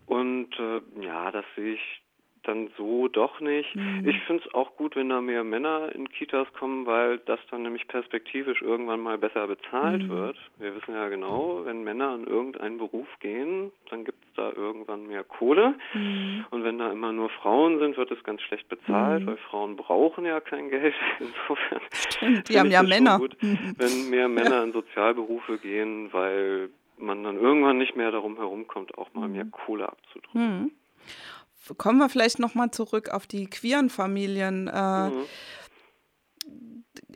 Und 0.07 0.50
äh, 0.59 0.80
ja, 1.04 1.30
das 1.30 1.45
sehe 1.57 1.75
ich 1.75 2.02
dann 2.44 2.70
so 2.76 3.09
doch 3.09 3.40
nicht. 3.40 3.75
Mhm. 3.75 4.09
Ich 4.09 4.18
finde 4.23 4.42
es 4.47 4.54
auch 4.54 4.76
gut, 4.76 4.97
wenn 4.97 5.09
da 5.09 5.20
mehr 5.20 5.44
Männer 5.44 5.94
in 5.94 6.09
Kitas 6.09 6.47
kommen, 6.59 6.87
weil 6.87 7.18
das 7.18 7.38
dann 7.50 7.62
nämlich 7.62 7.87
perspektivisch 7.88 8.62
irgendwann 8.62 9.00
mal 9.00 9.18
besser 9.18 9.47
bezahlt 9.47 10.02
mhm. 10.02 10.09
wird. 10.09 10.37
Wir 10.59 10.75
wissen 10.75 10.94
ja 10.94 11.09
genau, 11.09 11.62
wenn 11.64 11.85
Männer 11.85 12.14
in 12.14 12.26
irgendeinen 12.26 12.78
Beruf 12.78 13.09
gehen, 13.20 13.70
dann 13.90 14.04
gibt 14.04 14.25
es 14.25 14.30
da 14.37 14.52
irgendwann 14.52 15.06
mehr 15.06 15.25
Kohle. 15.25 15.75
Mhm. 15.92 16.47
Und 16.50 16.64
wenn 16.64 16.78
da 16.78 16.90
immer 16.90 17.12
nur 17.12 17.28
Frauen 17.30 17.78
sind, 17.78 17.97
wird 17.97 18.11
es 18.11 18.23
ganz 18.25 18.40
schlecht 18.42 18.68
bezahlt, 18.68 19.23
mhm. 19.23 19.26
weil 19.26 19.37
Frauen 19.37 19.76
brauchen 19.76 20.25
ja 20.25 20.40
kein 20.40 20.70
Geld. 20.70 20.94
Insofern. 21.20 21.80
Stimmt, 21.92 22.49
die 22.49 22.59
haben 22.59 22.70
ja 22.70 22.82
Männer. 22.82 23.18
Gut, 23.18 23.37
mhm. 23.42 23.75
wenn 23.76 24.11
mehr 24.11 24.28
Männer 24.28 24.56
ja. 24.56 24.64
in 24.64 24.73
Sozialberufe 24.73 25.59
gehen, 25.59 26.12
weil 26.12 26.70
man 26.97 27.23
dann 27.25 27.37
irgendwann 27.37 27.78
nicht 27.78 27.97
mehr 27.97 28.11
darum 28.11 28.37
herumkommt, 28.37 28.97
auch 28.99 29.12
mal 29.14 29.28
mehr 29.28 29.44
mhm. 29.44 29.50
Kohle 29.50 29.88
abzudrücken 29.88 30.73
kommen 31.76 31.99
wir 31.99 32.09
vielleicht 32.09 32.38
nochmal 32.38 32.71
zurück 32.71 33.11
auf 33.11 33.26
die 33.26 33.47
queeren 33.47 33.90
Familien. 33.90 34.69
Äh, 34.69 35.09
mhm. 35.09 35.25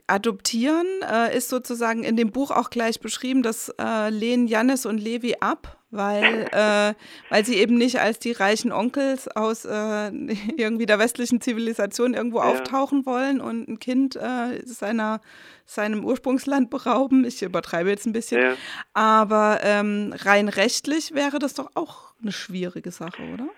Adoptieren 0.07 0.85
äh, 1.01 1.35
ist 1.35 1.49
sozusagen 1.49 2.03
in 2.03 2.15
dem 2.15 2.31
Buch 2.31 2.51
auch 2.51 2.69
gleich 2.69 2.99
beschrieben, 2.99 3.41
das 3.41 3.73
äh, 3.81 4.09
lehnen 4.09 4.47
Jannis 4.47 4.85
und 4.85 4.99
Levi 4.99 5.37
ab, 5.39 5.79
weil, 5.89 6.47
äh, 6.51 6.93
weil 7.31 7.43
sie 7.43 7.55
eben 7.55 7.75
nicht 7.75 7.99
als 7.99 8.19
die 8.19 8.31
reichen 8.31 8.71
Onkels 8.71 9.27
aus 9.27 9.65
äh, 9.65 10.09
irgendwie 10.57 10.85
der 10.85 10.99
westlichen 10.99 11.41
Zivilisation 11.41 12.13
irgendwo 12.13 12.37
ja. 12.37 12.43
auftauchen 12.43 13.07
wollen 13.07 13.41
und 13.41 13.67
ein 13.67 13.79
Kind 13.79 14.15
äh, 14.15 14.61
seiner, 14.65 15.21
seinem 15.65 16.05
Ursprungsland 16.05 16.69
berauben. 16.69 17.25
Ich 17.25 17.41
übertreibe 17.41 17.89
jetzt 17.89 18.05
ein 18.05 18.13
bisschen. 18.13 18.41
Ja. 18.41 18.53
Aber 18.93 19.61
ähm, 19.63 20.13
rein 20.15 20.49
rechtlich 20.49 21.15
wäre 21.15 21.39
das 21.39 21.55
doch 21.55 21.71
auch 21.73 22.13
eine 22.21 22.31
schwierige 22.31 22.91
Sache, 22.91 23.23
oder? 23.33 23.49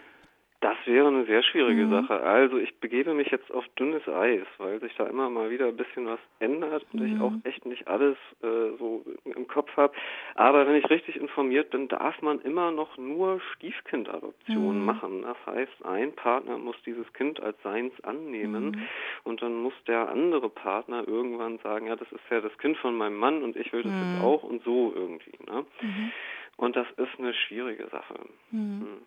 Das 0.59 0.75
wäre 0.85 1.07
eine 1.07 1.25
sehr 1.25 1.43
schwierige 1.43 1.85
mhm. 1.85 1.91
Sache. 1.91 2.19
Also 2.19 2.57
ich 2.57 2.79
begebe 2.79 3.13
mich 3.13 3.29
jetzt 3.29 3.51
auf 3.51 3.63
dünnes 3.77 4.07
Eis, 4.07 4.47
weil 4.57 4.79
sich 4.79 4.95
da 4.95 5.05
immer 5.05 5.29
mal 5.29 5.51
wieder 5.51 5.67
ein 5.67 5.77
bisschen 5.77 6.07
was 6.07 6.19
ändert 6.39 6.83
und 6.91 7.01
mhm. 7.01 7.15
ich 7.15 7.21
auch 7.21 7.33
echt 7.43 7.65
nicht 7.67 7.87
alles 7.87 8.17
äh, 8.41 8.75
so 8.79 9.05
im 9.25 9.47
Kopf 9.47 9.69
habe. 9.77 9.93
Aber 10.33 10.65
wenn 10.65 10.75
ich 10.75 10.89
richtig 10.89 11.15
informiert 11.15 11.69
bin, 11.69 11.87
darf 11.89 12.19
man 12.23 12.41
immer 12.41 12.71
noch 12.71 12.97
nur 12.97 13.39
Stiefkindadoptionen 13.53 14.79
mhm. 14.79 14.85
machen. 14.85 15.21
Das 15.21 15.37
heißt, 15.45 15.85
ein 15.85 16.13
Partner 16.13 16.57
muss 16.57 16.75
dieses 16.87 17.11
Kind 17.13 17.39
als 17.39 17.61
seins 17.61 17.93
annehmen 18.03 18.71
mhm. 18.71 18.87
und 19.25 19.43
dann 19.43 19.61
muss 19.61 19.73
der 19.85 20.09
andere 20.09 20.49
Partner 20.49 21.07
irgendwann 21.07 21.59
sagen, 21.59 21.85
ja, 21.85 21.95
das 21.95 22.11
ist 22.11 22.23
ja 22.31 22.41
das 22.41 22.57
Kind 22.57 22.77
von 22.77 22.97
meinem 22.97 23.17
Mann 23.17 23.43
und 23.43 23.55
ich 23.55 23.71
will 23.73 23.83
das 23.83 23.91
jetzt 23.91 24.19
mhm. 24.19 24.25
auch 24.25 24.41
und 24.41 24.63
so 24.63 24.91
irgendwie. 24.95 25.37
Ne? 25.45 25.65
Mhm. 25.81 26.11
Und 26.55 26.75
das 26.75 26.87
ist 26.97 27.19
eine 27.19 27.35
schwierige 27.35 27.87
Sache. 27.89 28.15
Hm. 28.49 28.97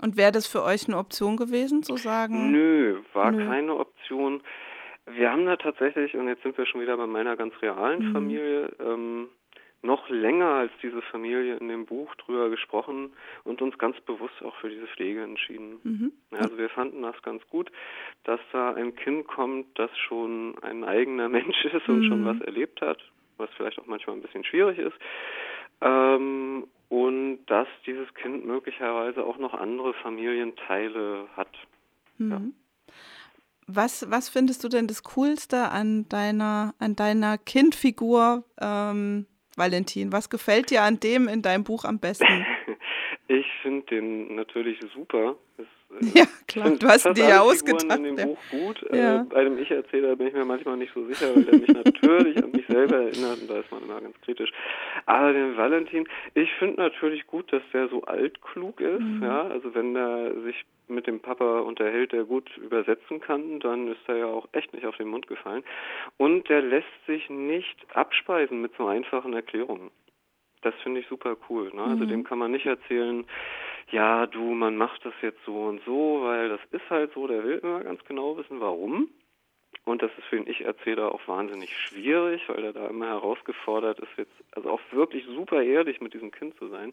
Und 0.00 0.16
wäre 0.16 0.32
das 0.32 0.46
für 0.46 0.62
euch 0.62 0.88
eine 0.88 0.98
Option 0.98 1.36
gewesen, 1.36 1.82
zu 1.82 1.96
sagen? 1.96 2.50
Nö, 2.50 3.00
war 3.12 3.30
Nö. 3.30 3.46
keine 3.46 3.76
Option. 3.76 4.42
Wir 5.06 5.30
haben 5.30 5.46
da 5.46 5.56
tatsächlich, 5.56 6.16
und 6.16 6.28
jetzt 6.28 6.42
sind 6.42 6.56
wir 6.56 6.66
schon 6.66 6.80
wieder 6.80 6.96
bei 6.96 7.06
meiner 7.06 7.36
ganz 7.36 7.54
realen 7.62 8.08
mhm. 8.08 8.12
Familie, 8.12 8.72
ähm, 8.80 9.28
noch 9.84 10.08
länger 10.08 10.46
als 10.46 10.72
diese 10.82 11.02
Familie 11.02 11.56
in 11.56 11.68
dem 11.68 11.84
Buch 11.84 12.14
drüber 12.16 12.48
gesprochen 12.48 13.12
und 13.44 13.60
uns 13.60 13.76
ganz 13.76 14.00
bewusst 14.00 14.42
auch 14.42 14.56
für 14.56 14.70
diese 14.70 14.86
Pflege 14.86 15.22
entschieden. 15.22 15.78
Mhm. 15.82 16.12
Also 16.30 16.56
wir 16.56 16.70
fanden 16.70 17.02
das 17.02 17.20
ganz 17.22 17.46
gut, 17.48 17.70
dass 18.24 18.40
da 18.52 18.72
ein 18.72 18.96
Kind 18.96 19.26
kommt, 19.26 19.78
das 19.78 19.90
schon 19.98 20.56
ein 20.62 20.84
eigener 20.84 21.28
Mensch 21.28 21.64
ist 21.66 21.86
und 21.86 22.00
mhm. 22.00 22.08
schon 22.08 22.24
was 22.24 22.40
erlebt 22.40 22.80
hat, 22.80 22.98
was 23.36 23.50
vielleicht 23.56 23.78
auch 23.78 23.86
manchmal 23.86 24.16
ein 24.16 24.22
bisschen 24.22 24.44
schwierig 24.44 24.78
ist. 24.78 24.96
Ähm, 25.82 26.66
und 26.88 27.44
dass 27.46 27.68
dieses 27.86 28.12
Kind 28.14 28.44
möglicherweise 28.44 29.24
auch 29.24 29.38
noch 29.38 29.54
andere 29.54 29.94
Familienteile 29.94 31.28
hat. 31.36 31.50
Mhm. 32.18 32.30
Ja. 32.30 32.40
Was, 33.66 34.10
was 34.10 34.28
findest 34.28 34.62
du 34.62 34.68
denn 34.68 34.86
das 34.86 35.02
Coolste 35.02 35.70
an 35.70 36.06
deiner, 36.08 36.74
an 36.78 36.96
deiner 36.96 37.38
Kindfigur, 37.38 38.44
ähm, 38.60 39.26
Valentin? 39.56 40.12
Was 40.12 40.28
gefällt 40.28 40.70
dir 40.70 40.82
an 40.82 41.00
dem 41.00 41.28
in 41.28 41.40
deinem 41.40 41.64
Buch 41.64 41.84
am 41.84 41.98
besten? 41.98 42.26
ich 43.28 43.46
finde 43.62 43.86
den 43.86 44.34
natürlich 44.34 44.78
super. 44.92 45.36
Es 45.56 45.66
ja, 46.00 46.24
klar, 46.46 46.70
du 46.78 46.86
hast 46.86 47.04
dir 47.16 47.28
ja 47.28 47.40
ausgedacht. 47.40 47.98
in 47.98 48.16
dem. 48.16 48.28
Buch 48.28 48.38
gut. 48.50 48.86
Ja. 48.92 49.22
Äh, 49.22 49.24
bei 49.24 49.44
dem 49.44 49.58
Ich-Erzähler 49.58 50.16
bin 50.16 50.28
ich 50.28 50.34
mir 50.34 50.44
manchmal 50.44 50.76
nicht 50.76 50.92
so 50.94 51.04
sicher, 51.06 51.34
weil 51.34 51.44
der 51.44 51.58
mich 51.58 51.68
natürlich 51.68 52.42
an 52.42 52.50
mich 52.50 52.66
selber 52.66 52.96
erinnert 52.96 53.40
und 53.40 53.50
da 53.50 53.58
ist 53.58 53.70
man 53.70 53.82
immer 53.82 54.00
ganz 54.00 54.20
kritisch. 54.22 54.50
Aber 55.06 55.32
den 55.32 55.56
Valentin, 55.56 56.08
ich 56.34 56.50
finde 56.58 56.80
natürlich 56.80 57.26
gut, 57.26 57.52
dass 57.52 57.62
der 57.72 57.88
so 57.88 58.02
altklug 58.04 58.80
ist. 58.80 59.00
Mhm. 59.00 59.22
Ja, 59.22 59.42
also 59.48 59.74
wenn 59.74 59.96
er 59.96 60.40
sich 60.42 60.64
mit 60.88 61.06
dem 61.06 61.20
Papa 61.20 61.60
unterhält, 61.60 62.12
der 62.12 62.24
gut 62.24 62.50
übersetzen 62.58 63.20
kann, 63.20 63.60
dann 63.60 63.88
ist 63.88 64.00
er 64.06 64.16
ja 64.16 64.26
auch 64.26 64.46
echt 64.52 64.72
nicht 64.74 64.86
auf 64.86 64.96
den 64.96 65.08
Mund 65.08 65.26
gefallen. 65.26 65.64
Und 66.18 66.48
der 66.48 66.62
lässt 66.62 66.86
sich 67.06 67.30
nicht 67.30 67.76
abspeisen 67.94 68.60
mit 68.60 68.72
so 68.76 68.86
einfachen 68.86 69.32
Erklärungen. 69.32 69.90
Das 70.64 70.74
finde 70.82 71.00
ich 71.00 71.06
super 71.08 71.36
cool. 71.48 71.70
Ne? 71.74 71.82
Also 71.82 72.04
mhm. 72.04 72.08
dem 72.08 72.24
kann 72.24 72.38
man 72.38 72.50
nicht 72.50 72.66
erzählen, 72.66 73.24
ja, 73.90 74.26
du, 74.26 74.40
man 74.40 74.76
macht 74.76 75.04
das 75.04 75.12
jetzt 75.20 75.40
so 75.44 75.64
und 75.64 75.82
so, 75.84 76.22
weil 76.22 76.48
das 76.48 76.60
ist 76.70 76.88
halt 76.88 77.12
so, 77.12 77.26
der 77.26 77.44
will 77.44 77.58
immer 77.62 77.84
ganz 77.84 78.02
genau 78.04 78.36
wissen, 78.36 78.60
warum. 78.60 79.10
Und 79.84 80.00
das 80.00 80.10
ist 80.16 80.24
für 80.24 80.36
den 80.36 80.48
Ich-Erzähler 80.48 81.12
auch 81.12 81.20
wahnsinnig 81.28 81.76
schwierig, 81.76 82.48
weil 82.48 82.64
er 82.64 82.72
da 82.72 82.86
immer 82.86 83.08
herausgefordert 83.08 84.00
ist, 84.00 84.08
jetzt 84.16 84.32
also 84.52 84.70
auch 84.70 84.80
wirklich 84.92 85.26
super 85.26 85.62
ehrlich 85.62 86.00
mit 86.00 86.14
diesem 86.14 86.30
Kind 86.30 86.56
zu 86.58 86.68
sein. 86.68 86.92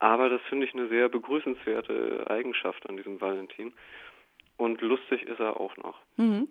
Aber 0.00 0.28
das 0.28 0.40
finde 0.48 0.66
ich 0.66 0.74
eine 0.74 0.88
sehr 0.88 1.08
begrüßenswerte 1.08 2.26
Eigenschaft 2.28 2.88
an 2.88 2.96
diesem 2.96 3.20
Valentin. 3.20 3.72
Und 4.56 4.80
lustig 4.82 5.22
ist 5.22 5.40
er 5.40 5.58
auch 5.58 5.76
noch. 5.76 5.98
Mhm. 6.16 6.48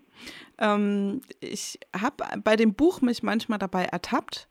Ähm, 0.57 1.21
ich 1.41 1.79
habe 1.99 2.23
bei 2.43 2.55
dem 2.55 2.73
Buch 2.73 3.01
mich 3.01 3.21
manchmal 3.21 3.59
dabei 3.59 3.83
ertappt, 3.83 4.47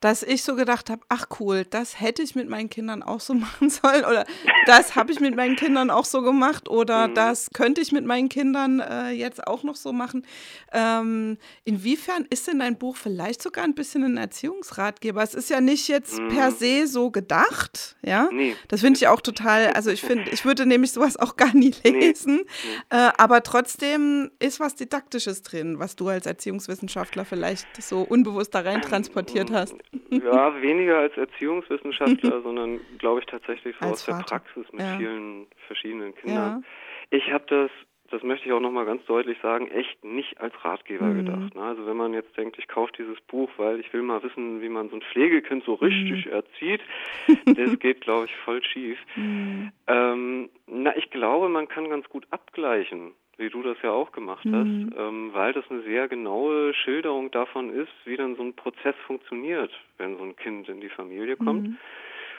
dass 0.00 0.22
ich 0.22 0.42
so 0.42 0.56
gedacht 0.56 0.90
habe, 0.90 1.02
ach 1.08 1.26
cool, 1.40 1.64
das 1.64 2.00
hätte 2.00 2.22
ich 2.22 2.34
mit 2.34 2.48
meinen 2.48 2.68
Kindern 2.68 3.02
auch 3.02 3.20
so 3.20 3.34
machen 3.34 3.70
sollen 3.70 4.04
oder 4.04 4.26
das 4.66 4.94
habe 4.94 5.12
ich 5.12 5.20
mit 5.20 5.34
meinen 5.36 5.56
Kindern 5.56 5.90
auch 5.90 6.04
so 6.04 6.22
gemacht 6.22 6.68
oder 6.68 7.08
mhm. 7.08 7.14
das 7.14 7.48
könnte 7.54 7.80
ich 7.80 7.92
mit 7.92 8.04
meinen 8.04 8.28
Kindern 8.28 8.80
äh, 8.80 9.10
jetzt 9.10 9.46
auch 9.46 9.62
noch 9.62 9.76
so 9.76 9.92
machen. 9.92 10.26
Ähm, 10.72 11.38
inwiefern 11.64 12.26
ist 12.28 12.46
denn 12.46 12.58
dein 12.58 12.76
Buch 12.76 12.96
vielleicht 12.96 13.42
sogar 13.42 13.64
ein 13.64 13.74
bisschen 13.74 14.04
ein 14.04 14.16
Erziehungsratgeber? 14.16 15.22
Es 15.22 15.34
ist 15.34 15.50
ja 15.50 15.60
nicht 15.60 15.88
jetzt 15.88 16.18
mhm. 16.18 16.28
per 16.28 16.52
se 16.52 16.86
so 16.86 17.10
gedacht, 17.10 17.96
ja? 18.02 18.28
Nee. 18.30 18.54
Das 18.68 18.80
finde 18.80 18.98
ich 18.98 19.08
auch 19.08 19.20
total, 19.20 19.68
also 19.68 19.90
ich 19.90 20.02
finde, 20.02 20.30
ich 20.30 20.44
würde 20.44 20.66
nämlich 20.66 20.92
sowas 20.92 21.16
auch 21.16 21.36
gar 21.36 21.54
nie 21.54 21.74
lesen, 21.84 22.42
nee. 22.90 22.96
äh, 22.98 23.12
aber 23.16 23.42
trotzdem 23.42 24.30
ist 24.38 24.60
was 24.60 24.74
Didaktisches 24.74 25.42
drin, 25.42 25.78
was 25.78 25.96
du 25.96 26.08
als 26.08 26.26
Erziehungswissenschaftler 26.26 27.24
vielleicht 27.24 27.66
so 27.80 28.02
unbewusst 28.02 28.54
da 28.54 28.60
rein 28.60 28.82
transportiert 28.82 29.50
hast. 29.50 29.74
Ja, 30.10 30.60
weniger 30.62 30.98
als 30.98 31.16
Erziehungswissenschaftler, 31.16 32.40
sondern 32.42 32.80
glaube 32.98 33.20
ich 33.20 33.26
tatsächlich 33.26 33.76
so 33.80 33.86
als 33.86 33.92
aus 33.92 34.04
Vater. 34.04 34.18
der 34.18 34.24
Praxis 34.24 34.72
mit 34.72 34.80
ja. 34.80 34.96
vielen 34.96 35.46
verschiedenen 35.66 36.14
Kindern. 36.14 36.64
Ja. 37.10 37.16
Ich 37.18 37.32
habe 37.32 37.44
das, 37.48 37.70
das 38.10 38.22
möchte 38.22 38.46
ich 38.46 38.52
auch 38.52 38.60
nochmal 38.60 38.84
ganz 38.84 39.04
deutlich 39.06 39.38
sagen, 39.40 39.68
echt 39.68 40.04
nicht 40.04 40.40
als 40.40 40.52
Ratgeber 40.64 41.06
mhm. 41.06 41.24
gedacht. 41.24 41.54
Ne? 41.54 41.62
Also 41.62 41.86
wenn 41.86 41.96
man 41.96 42.14
jetzt 42.14 42.36
denkt, 42.36 42.58
ich 42.58 42.68
kaufe 42.68 42.92
dieses 42.98 43.20
Buch, 43.22 43.50
weil 43.56 43.80
ich 43.80 43.92
will 43.92 44.02
mal 44.02 44.22
wissen, 44.22 44.60
wie 44.60 44.68
man 44.68 44.88
so 44.90 44.96
ein 44.96 45.02
Pflegekind 45.02 45.64
so 45.64 45.74
richtig 45.74 46.26
mhm. 46.26 46.32
erzieht, 46.32 46.80
das 47.44 47.78
geht, 47.78 48.00
glaube 48.00 48.26
ich, 48.26 48.36
voll 48.44 48.62
schief. 48.62 48.98
Mhm. 49.14 49.72
Ähm, 49.86 50.50
na, 50.66 50.96
ich 50.96 51.10
glaube, 51.10 51.48
man 51.48 51.68
kann 51.68 51.88
ganz 51.88 52.08
gut 52.08 52.26
abgleichen 52.30 53.12
wie 53.38 53.50
du 53.50 53.62
das 53.62 53.76
ja 53.82 53.90
auch 53.90 54.12
gemacht 54.12 54.44
mhm. 54.44 54.54
hast, 54.54 54.98
ähm, 54.98 55.30
weil 55.32 55.52
das 55.52 55.64
eine 55.70 55.82
sehr 55.82 56.08
genaue 56.08 56.72
Schilderung 56.74 57.30
davon 57.30 57.70
ist, 57.70 57.92
wie 58.04 58.16
dann 58.16 58.36
so 58.36 58.42
ein 58.42 58.54
Prozess 58.54 58.94
funktioniert, 59.06 59.70
wenn 59.98 60.16
so 60.16 60.24
ein 60.24 60.36
Kind 60.36 60.68
in 60.68 60.80
die 60.80 60.88
Familie 60.88 61.36
kommt 61.36 61.68
mhm. 61.68 61.76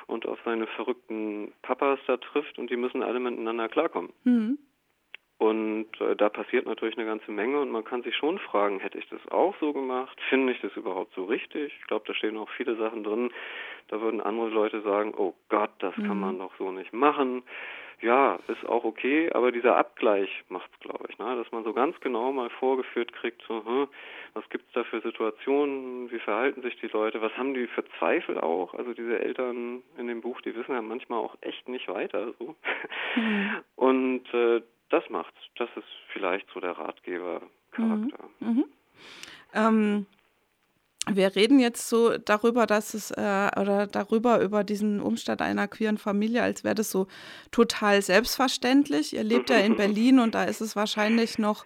und 0.07 0.25
auf 0.25 0.39
seine 0.43 0.67
verrückten 0.67 1.53
Papas 1.61 1.99
da 2.07 2.17
trifft 2.17 2.57
und 2.57 2.69
die 2.69 2.77
müssen 2.77 3.03
alle 3.03 3.19
miteinander 3.19 3.69
klarkommen. 3.69 4.11
Mhm. 4.23 4.57
Und 5.39 5.89
äh, 6.01 6.15
da 6.15 6.29
passiert 6.29 6.65
natürlich 6.65 6.97
eine 6.97 7.05
ganze 7.05 7.31
Menge 7.31 7.59
und 7.61 7.69
man 7.69 7.83
kann 7.83 8.01
sich 8.01 8.15
schon 8.15 8.39
fragen, 8.39 8.79
hätte 8.79 8.97
ich 8.97 9.07
das 9.09 9.21
auch 9.27 9.55
so 9.59 9.71
gemacht? 9.71 10.17
Finde 10.29 10.51
ich 10.51 10.61
das 10.61 10.75
überhaupt 10.75 11.13
so 11.13 11.25
richtig? 11.25 11.73
Ich 11.79 11.87
glaube, 11.87 12.05
da 12.07 12.15
stehen 12.15 12.37
auch 12.37 12.49
viele 12.57 12.75
Sachen 12.75 13.03
drin. 13.03 13.29
Da 13.89 14.01
würden 14.01 14.21
andere 14.21 14.49
Leute 14.49 14.81
sagen, 14.81 15.13
oh 15.17 15.33
Gott, 15.49 15.71
das 15.79 15.95
kann 15.95 16.15
mhm. 16.15 16.19
man 16.19 16.39
doch 16.39 16.51
so 16.57 16.71
nicht 16.71 16.93
machen 16.93 17.43
ja, 18.01 18.37
ist 18.47 18.63
auch 18.67 18.83
okay, 18.83 19.31
aber 19.33 19.51
dieser 19.51 19.75
Abgleich 19.75 20.29
macht 20.49 20.69
es, 20.73 20.79
glaube 20.79 21.05
ich, 21.09 21.17
ne? 21.17 21.35
dass 21.35 21.51
man 21.51 21.63
so 21.63 21.73
ganz 21.73 21.99
genau 21.99 22.31
mal 22.31 22.49
vorgeführt 22.49 23.11
kriegt, 23.13 23.41
so, 23.47 23.65
hm, 23.65 23.87
was 24.33 24.43
es 24.51 24.61
da 24.73 24.83
für 24.83 25.01
Situationen, 25.01 26.11
wie 26.11 26.19
verhalten 26.19 26.61
sich 26.61 26.79
die 26.79 26.87
Leute, 26.87 27.21
was 27.21 27.35
haben 27.37 27.55
die 27.55 27.65
für 27.67 27.83
Zweifel 27.97 28.39
auch, 28.39 28.75
also 28.75 28.93
diese 28.93 29.19
Eltern 29.19 29.81
in 29.97 30.07
dem 30.07 30.21
Buch, 30.21 30.41
die 30.41 30.55
wissen 30.55 30.73
ja 30.73 30.81
manchmal 30.81 31.19
auch 31.19 31.35
echt 31.41 31.67
nicht 31.67 31.87
weiter, 31.87 32.33
so. 32.37 32.55
Mhm. 33.15 33.49
Und 33.75 34.33
äh, 34.33 34.61
das 34.89 35.09
macht's, 35.09 35.39
das 35.55 35.69
ist 35.75 35.87
vielleicht 36.13 36.47
so 36.53 36.59
der 36.59 36.77
Ratgebercharakter. 36.77 38.29
Mhm. 38.39 38.47
Mhm. 38.47 38.65
Ähm 39.55 40.05
wir 41.11 41.35
reden 41.35 41.59
jetzt 41.59 41.87
so 41.89 42.17
darüber, 42.17 42.65
dass 42.65 42.93
es 42.93 43.11
äh, 43.11 43.49
oder 43.59 43.87
darüber 43.87 44.41
über 44.41 44.63
diesen 44.63 45.01
Umstand 45.01 45.41
einer 45.41 45.67
queeren 45.67 45.97
Familie, 45.97 46.43
als 46.43 46.63
wäre 46.63 46.75
das 46.75 46.91
so 46.91 47.07
total 47.51 48.01
selbstverständlich. 48.01 49.13
Ihr 49.13 49.23
lebt 49.23 49.49
ja 49.49 49.57
in 49.57 49.75
Berlin 49.75 50.19
und 50.19 50.35
da 50.35 50.43
ist 50.43 50.61
es 50.61 50.75
wahrscheinlich 50.75 51.37
noch 51.37 51.65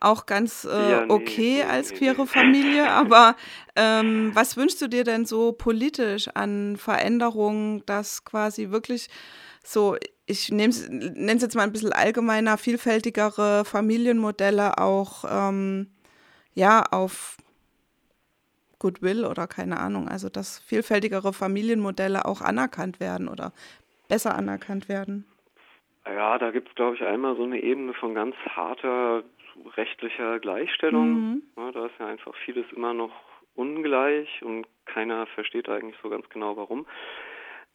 auch 0.00 0.26
ganz 0.26 0.64
äh, 0.64 0.90
ja, 0.90 1.00
nee, 1.02 1.12
okay 1.12 1.62
als 1.62 1.92
queere 1.92 2.22
nee. 2.22 2.26
Familie. 2.26 2.90
Aber 2.90 3.36
ähm, 3.76 4.32
was 4.34 4.56
wünschst 4.56 4.82
du 4.82 4.88
dir 4.88 5.04
denn 5.04 5.24
so 5.26 5.52
politisch 5.52 6.28
an 6.28 6.76
Veränderungen, 6.76 7.84
dass 7.86 8.24
quasi 8.24 8.70
wirklich 8.70 9.08
so, 9.64 9.96
ich 10.26 10.50
nenne 10.50 10.72
es 10.72 11.42
jetzt 11.42 11.54
mal 11.54 11.62
ein 11.62 11.72
bisschen 11.72 11.92
allgemeiner, 11.92 12.58
vielfältigere 12.58 13.64
Familienmodelle 13.64 14.78
auch 14.78 15.24
ähm, 15.28 15.86
ja 16.54 16.82
auf 16.82 17.36
Goodwill 18.82 19.24
oder 19.24 19.46
keine 19.46 19.78
Ahnung. 19.78 20.08
Also 20.08 20.28
dass 20.28 20.58
vielfältigere 20.58 21.32
Familienmodelle 21.32 22.24
auch 22.24 22.40
anerkannt 22.40 22.98
werden 22.98 23.28
oder 23.28 23.52
besser 24.08 24.34
anerkannt 24.34 24.88
werden. 24.88 25.24
Ja, 26.04 26.36
da 26.36 26.50
gibt 26.50 26.68
es, 26.68 26.74
glaube 26.74 26.96
ich, 26.96 27.02
einmal 27.04 27.36
so 27.36 27.44
eine 27.44 27.62
Ebene 27.62 27.94
von 27.94 28.14
ganz 28.14 28.34
harter 28.50 29.22
rechtlicher 29.76 30.40
Gleichstellung. 30.40 31.12
Mhm. 31.12 31.42
Ja, 31.56 31.70
da 31.70 31.86
ist 31.86 31.94
ja 32.00 32.06
einfach 32.06 32.34
vieles 32.44 32.66
immer 32.72 32.92
noch 32.92 33.12
ungleich 33.54 34.42
und 34.42 34.66
keiner 34.86 35.26
versteht 35.26 35.68
eigentlich 35.68 35.96
so 36.02 36.08
ganz 36.10 36.28
genau 36.30 36.56
warum. 36.56 36.84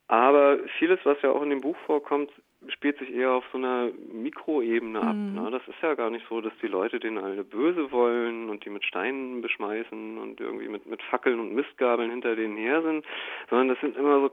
Aber 0.09 0.59
vieles, 0.77 0.99
was 1.05 1.21
ja 1.21 1.31
auch 1.31 1.41
in 1.41 1.51
dem 1.51 1.61
Buch 1.61 1.77
vorkommt, 1.85 2.31
spielt 2.69 2.97
sich 2.97 3.13
eher 3.13 3.31
auf 3.31 3.45
so 3.51 3.57
einer 3.57 3.89
Mikroebene 4.11 4.99
ab. 4.99 5.15
Mhm. 5.15 5.35
Ne? 5.35 5.51
Das 5.51 5.61
ist 5.67 5.81
ja 5.81 5.93
gar 5.93 6.09
nicht 6.09 6.25
so, 6.27 6.41
dass 6.41 6.53
die 6.61 6.67
Leute 6.67 6.99
denen 6.99 7.17
alle 7.17 7.43
böse 7.43 7.91
wollen 7.91 8.49
und 8.49 8.65
die 8.65 8.69
mit 8.69 8.83
Steinen 8.83 9.41
beschmeißen 9.41 10.17
und 10.17 10.39
irgendwie 10.39 10.67
mit, 10.67 10.85
mit 10.85 11.01
Fackeln 11.03 11.39
und 11.39 11.53
Mistgabeln 11.53 12.09
hinter 12.09 12.35
denen 12.35 12.57
her 12.57 12.81
sind, 12.81 13.05
sondern 13.49 13.69
das 13.69 13.79
sind 13.81 13.95
immer 13.95 14.21
so 14.21 14.31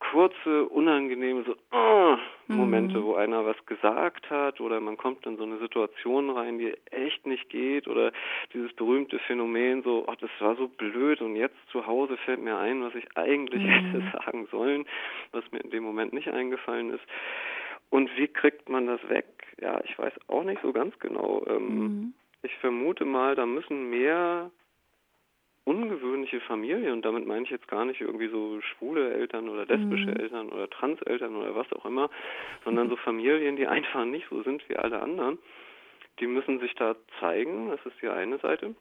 kurze, 0.00 0.66
unangenehme 0.66 1.44
so 1.44 1.54
oh, 1.72 2.16
Momente, 2.48 2.98
mhm. 2.98 3.04
wo 3.04 3.14
einer 3.14 3.44
was 3.46 3.64
gesagt 3.66 4.28
hat 4.30 4.60
oder 4.60 4.80
man 4.80 4.96
kommt 4.96 5.24
in 5.26 5.36
so 5.36 5.44
eine 5.44 5.58
Situation 5.58 6.30
rein, 6.30 6.58
die 6.58 6.74
echt 6.90 7.26
nicht 7.26 7.48
geht 7.48 7.86
oder 7.86 8.12
dieses 8.52 8.72
berühmte 8.72 9.18
Phänomen 9.20 9.82
so, 9.82 10.04
oh, 10.06 10.14
das 10.20 10.30
war 10.40 10.56
so 10.56 10.68
blöd 10.68 11.20
und 11.20 11.36
jetzt 11.36 11.56
zu 11.70 11.86
Hause 11.86 12.16
fällt 12.16 12.40
mir 12.40 12.56
ein, 12.56 12.82
was 12.82 12.94
ich 12.94 13.06
eigentlich 13.16 13.62
mhm. 13.62 13.68
hätte 13.68 14.12
sagen 14.24 14.48
sollen, 14.50 14.86
was 15.32 15.44
mir 15.52 15.60
in 15.60 15.70
dem 15.70 15.84
Moment 15.84 16.12
nicht 16.12 16.28
eingefallen 16.28 16.90
ist. 16.90 17.04
Und 17.90 18.10
wie 18.16 18.28
kriegt 18.28 18.68
man 18.68 18.86
das 18.86 19.00
weg? 19.08 19.26
Ja, 19.60 19.80
ich 19.84 19.98
weiß 19.98 20.12
auch 20.28 20.44
nicht 20.44 20.62
so 20.62 20.72
ganz 20.72 20.98
genau. 20.98 21.44
Ähm, 21.46 21.78
mhm. 21.78 22.14
Ich 22.42 22.56
vermute 22.56 23.04
mal, 23.04 23.34
da 23.34 23.46
müssen 23.46 23.90
mehr 23.90 24.50
ungewöhnliche 25.70 26.40
Familie, 26.40 26.92
und 26.92 27.04
damit 27.04 27.26
meine 27.26 27.44
ich 27.44 27.50
jetzt 27.50 27.68
gar 27.68 27.84
nicht 27.84 28.00
irgendwie 28.00 28.26
so 28.26 28.60
schwule 28.60 29.14
Eltern 29.14 29.48
oder 29.48 29.66
lesbische 29.66 30.10
mhm. 30.10 30.16
Eltern 30.16 30.48
oder 30.48 30.68
Transeltern 30.68 31.36
oder 31.36 31.54
was 31.54 31.72
auch 31.72 31.84
immer, 31.84 32.10
sondern 32.64 32.88
so 32.88 32.96
Familien, 33.08 33.54
die 33.54 33.68
einfach 33.68 34.04
nicht 34.04 34.26
so 34.28 34.42
sind 34.42 34.68
wie 34.68 34.76
alle 34.76 35.00
anderen, 35.00 35.38
die 36.18 36.26
müssen 36.26 36.58
sich 36.58 36.74
da 36.74 36.96
zeigen, 37.20 37.70
das 37.70 37.78
ist 37.86 38.02
die 38.02 38.08
eine 38.08 38.38
Seite. 38.38 38.74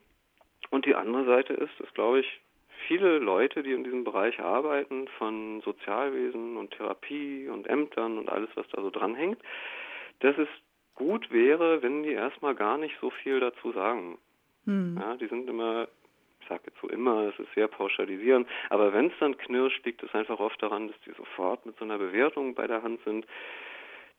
Und 0.71 0.85
die 0.85 0.95
andere 0.95 1.25
Seite 1.25 1.53
ist, 1.53 1.79
dass, 1.79 1.93
glaube 1.93 2.21
ich, 2.21 2.41
viele 2.87 3.19
Leute, 3.19 3.61
die 3.61 3.73
in 3.73 3.83
diesem 3.83 4.03
Bereich 4.03 4.39
arbeiten, 4.39 5.07
von 5.19 5.61
Sozialwesen 5.61 6.57
und 6.57 6.71
Therapie 6.71 7.49
und 7.49 7.67
Ämtern 7.67 8.17
und 8.17 8.29
alles, 8.29 8.49
was 8.55 8.67
da 8.69 8.81
so 8.81 8.89
dranhängt, 8.89 9.37
dass 10.21 10.35
es 10.39 10.49
gut 10.95 11.31
wäre, 11.31 11.83
wenn 11.83 12.01
die 12.01 12.13
erstmal 12.13 12.55
gar 12.55 12.79
nicht 12.79 12.95
so 12.99 13.11
viel 13.11 13.39
dazu 13.39 13.71
sagen. 13.73 14.17
Hm. 14.65 14.97
Ja, 14.99 15.15
die 15.15 15.27
sind 15.27 15.47
immer 15.47 15.87
sage 16.49 16.63
jetzt 16.65 16.81
so 16.81 16.89
immer, 16.89 17.29
es 17.29 17.39
ist 17.39 17.53
sehr 17.55 17.67
pauschalisierend, 17.67 18.47
aber 18.69 18.91
wenn 18.93 19.07
es 19.07 19.13
dann 19.19 19.37
knirscht, 19.37 19.85
liegt 19.85 20.03
es 20.03 20.13
einfach 20.13 20.39
oft 20.39 20.61
daran, 20.61 20.87
dass 20.87 20.97
die 21.05 21.11
sofort 21.11 21.65
mit 21.65 21.77
so 21.77 21.85
einer 21.85 21.97
Bewertung 21.97 22.55
bei 22.55 22.67
der 22.67 22.83
Hand 22.83 22.99
sind, 23.05 23.25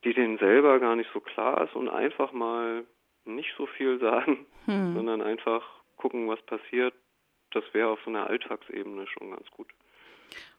die 0.04 0.14
denen 0.14 0.38
selber 0.38 0.78
gar 0.78 0.96
nicht 0.96 1.10
so 1.12 1.20
klar 1.20 1.64
ist 1.64 1.74
und 1.74 1.88
einfach 1.88 2.32
mal 2.32 2.84
nicht 3.24 3.50
so 3.58 3.66
viel 3.66 3.98
sagen, 4.00 4.46
hm. 4.64 4.94
sondern 4.94 5.20
einfach 5.20 5.62
gucken, 5.96 6.28
was 6.28 6.40
passiert. 6.42 6.94
Das 7.52 7.64
wäre 7.72 7.88
auf 7.88 7.98
so 8.04 8.10
einer 8.10 8.28
Alltagsebene 8.28 9.06
schon 9.06 9.32
ganz 9.32 9.50
gut. 9.50 9.68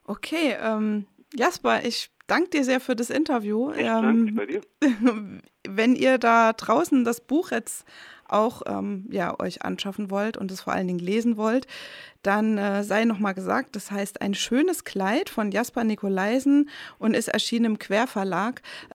Okay, 0.05 0.55
ähm, 0.61 1.07
Jasper, 1.33 1.85
ich 1.85 2.09
danke 2.27 2.49
dir 2.49 2.63
sehr 2.63 2.79
für 2.79 2.95
das 2.95 3.09
Interview. 3.09 3.71
Ich 3.71 3.85
ähm, 3.85 4.35
bei 4.35 4.45
dir. 4.45 4.61
Wenn 5.67 5.95
ihr 5.95 6.17
da 6.17 6.53
draußen 6.53 7.05
das 7.05 7.21
Buch 7.21 7.51
jetzt 7.51 7.87
auch 8.31 8.61
ähm, 8.65 9.05
ja, 9.09 9.39
euch 9.39 9.63
anschaffen 9.63 10.09
wollt 10.09 10.37
und 10.37 10.51
es 10.51 10.61
vor 10.61 10.73
allen 10.73 10.87
Dingen 10.87 10.99
lesen 10.99 11.37
wollt, 11.37 11.67
dann 12.23 12.57
äh, 12.57 12.83
sei 12.83 13.05
nochmal 13.05 13.33
gesagt, 13.33 13.75
das 13.75 13.91
heißt 13.91 14.21
ein 14.21 14.33
schönes 14.33 14.83
Kleid 14.83 15.29
von 15.29 15.51
Jasper 15.51 15.83
Nikolaisen 15.83 16.69
und 16.99 17.15
ist 17.15 17.29
erschienen 17.29 17.65
im 17.65 17.79
Querverlag. 17.79 18.61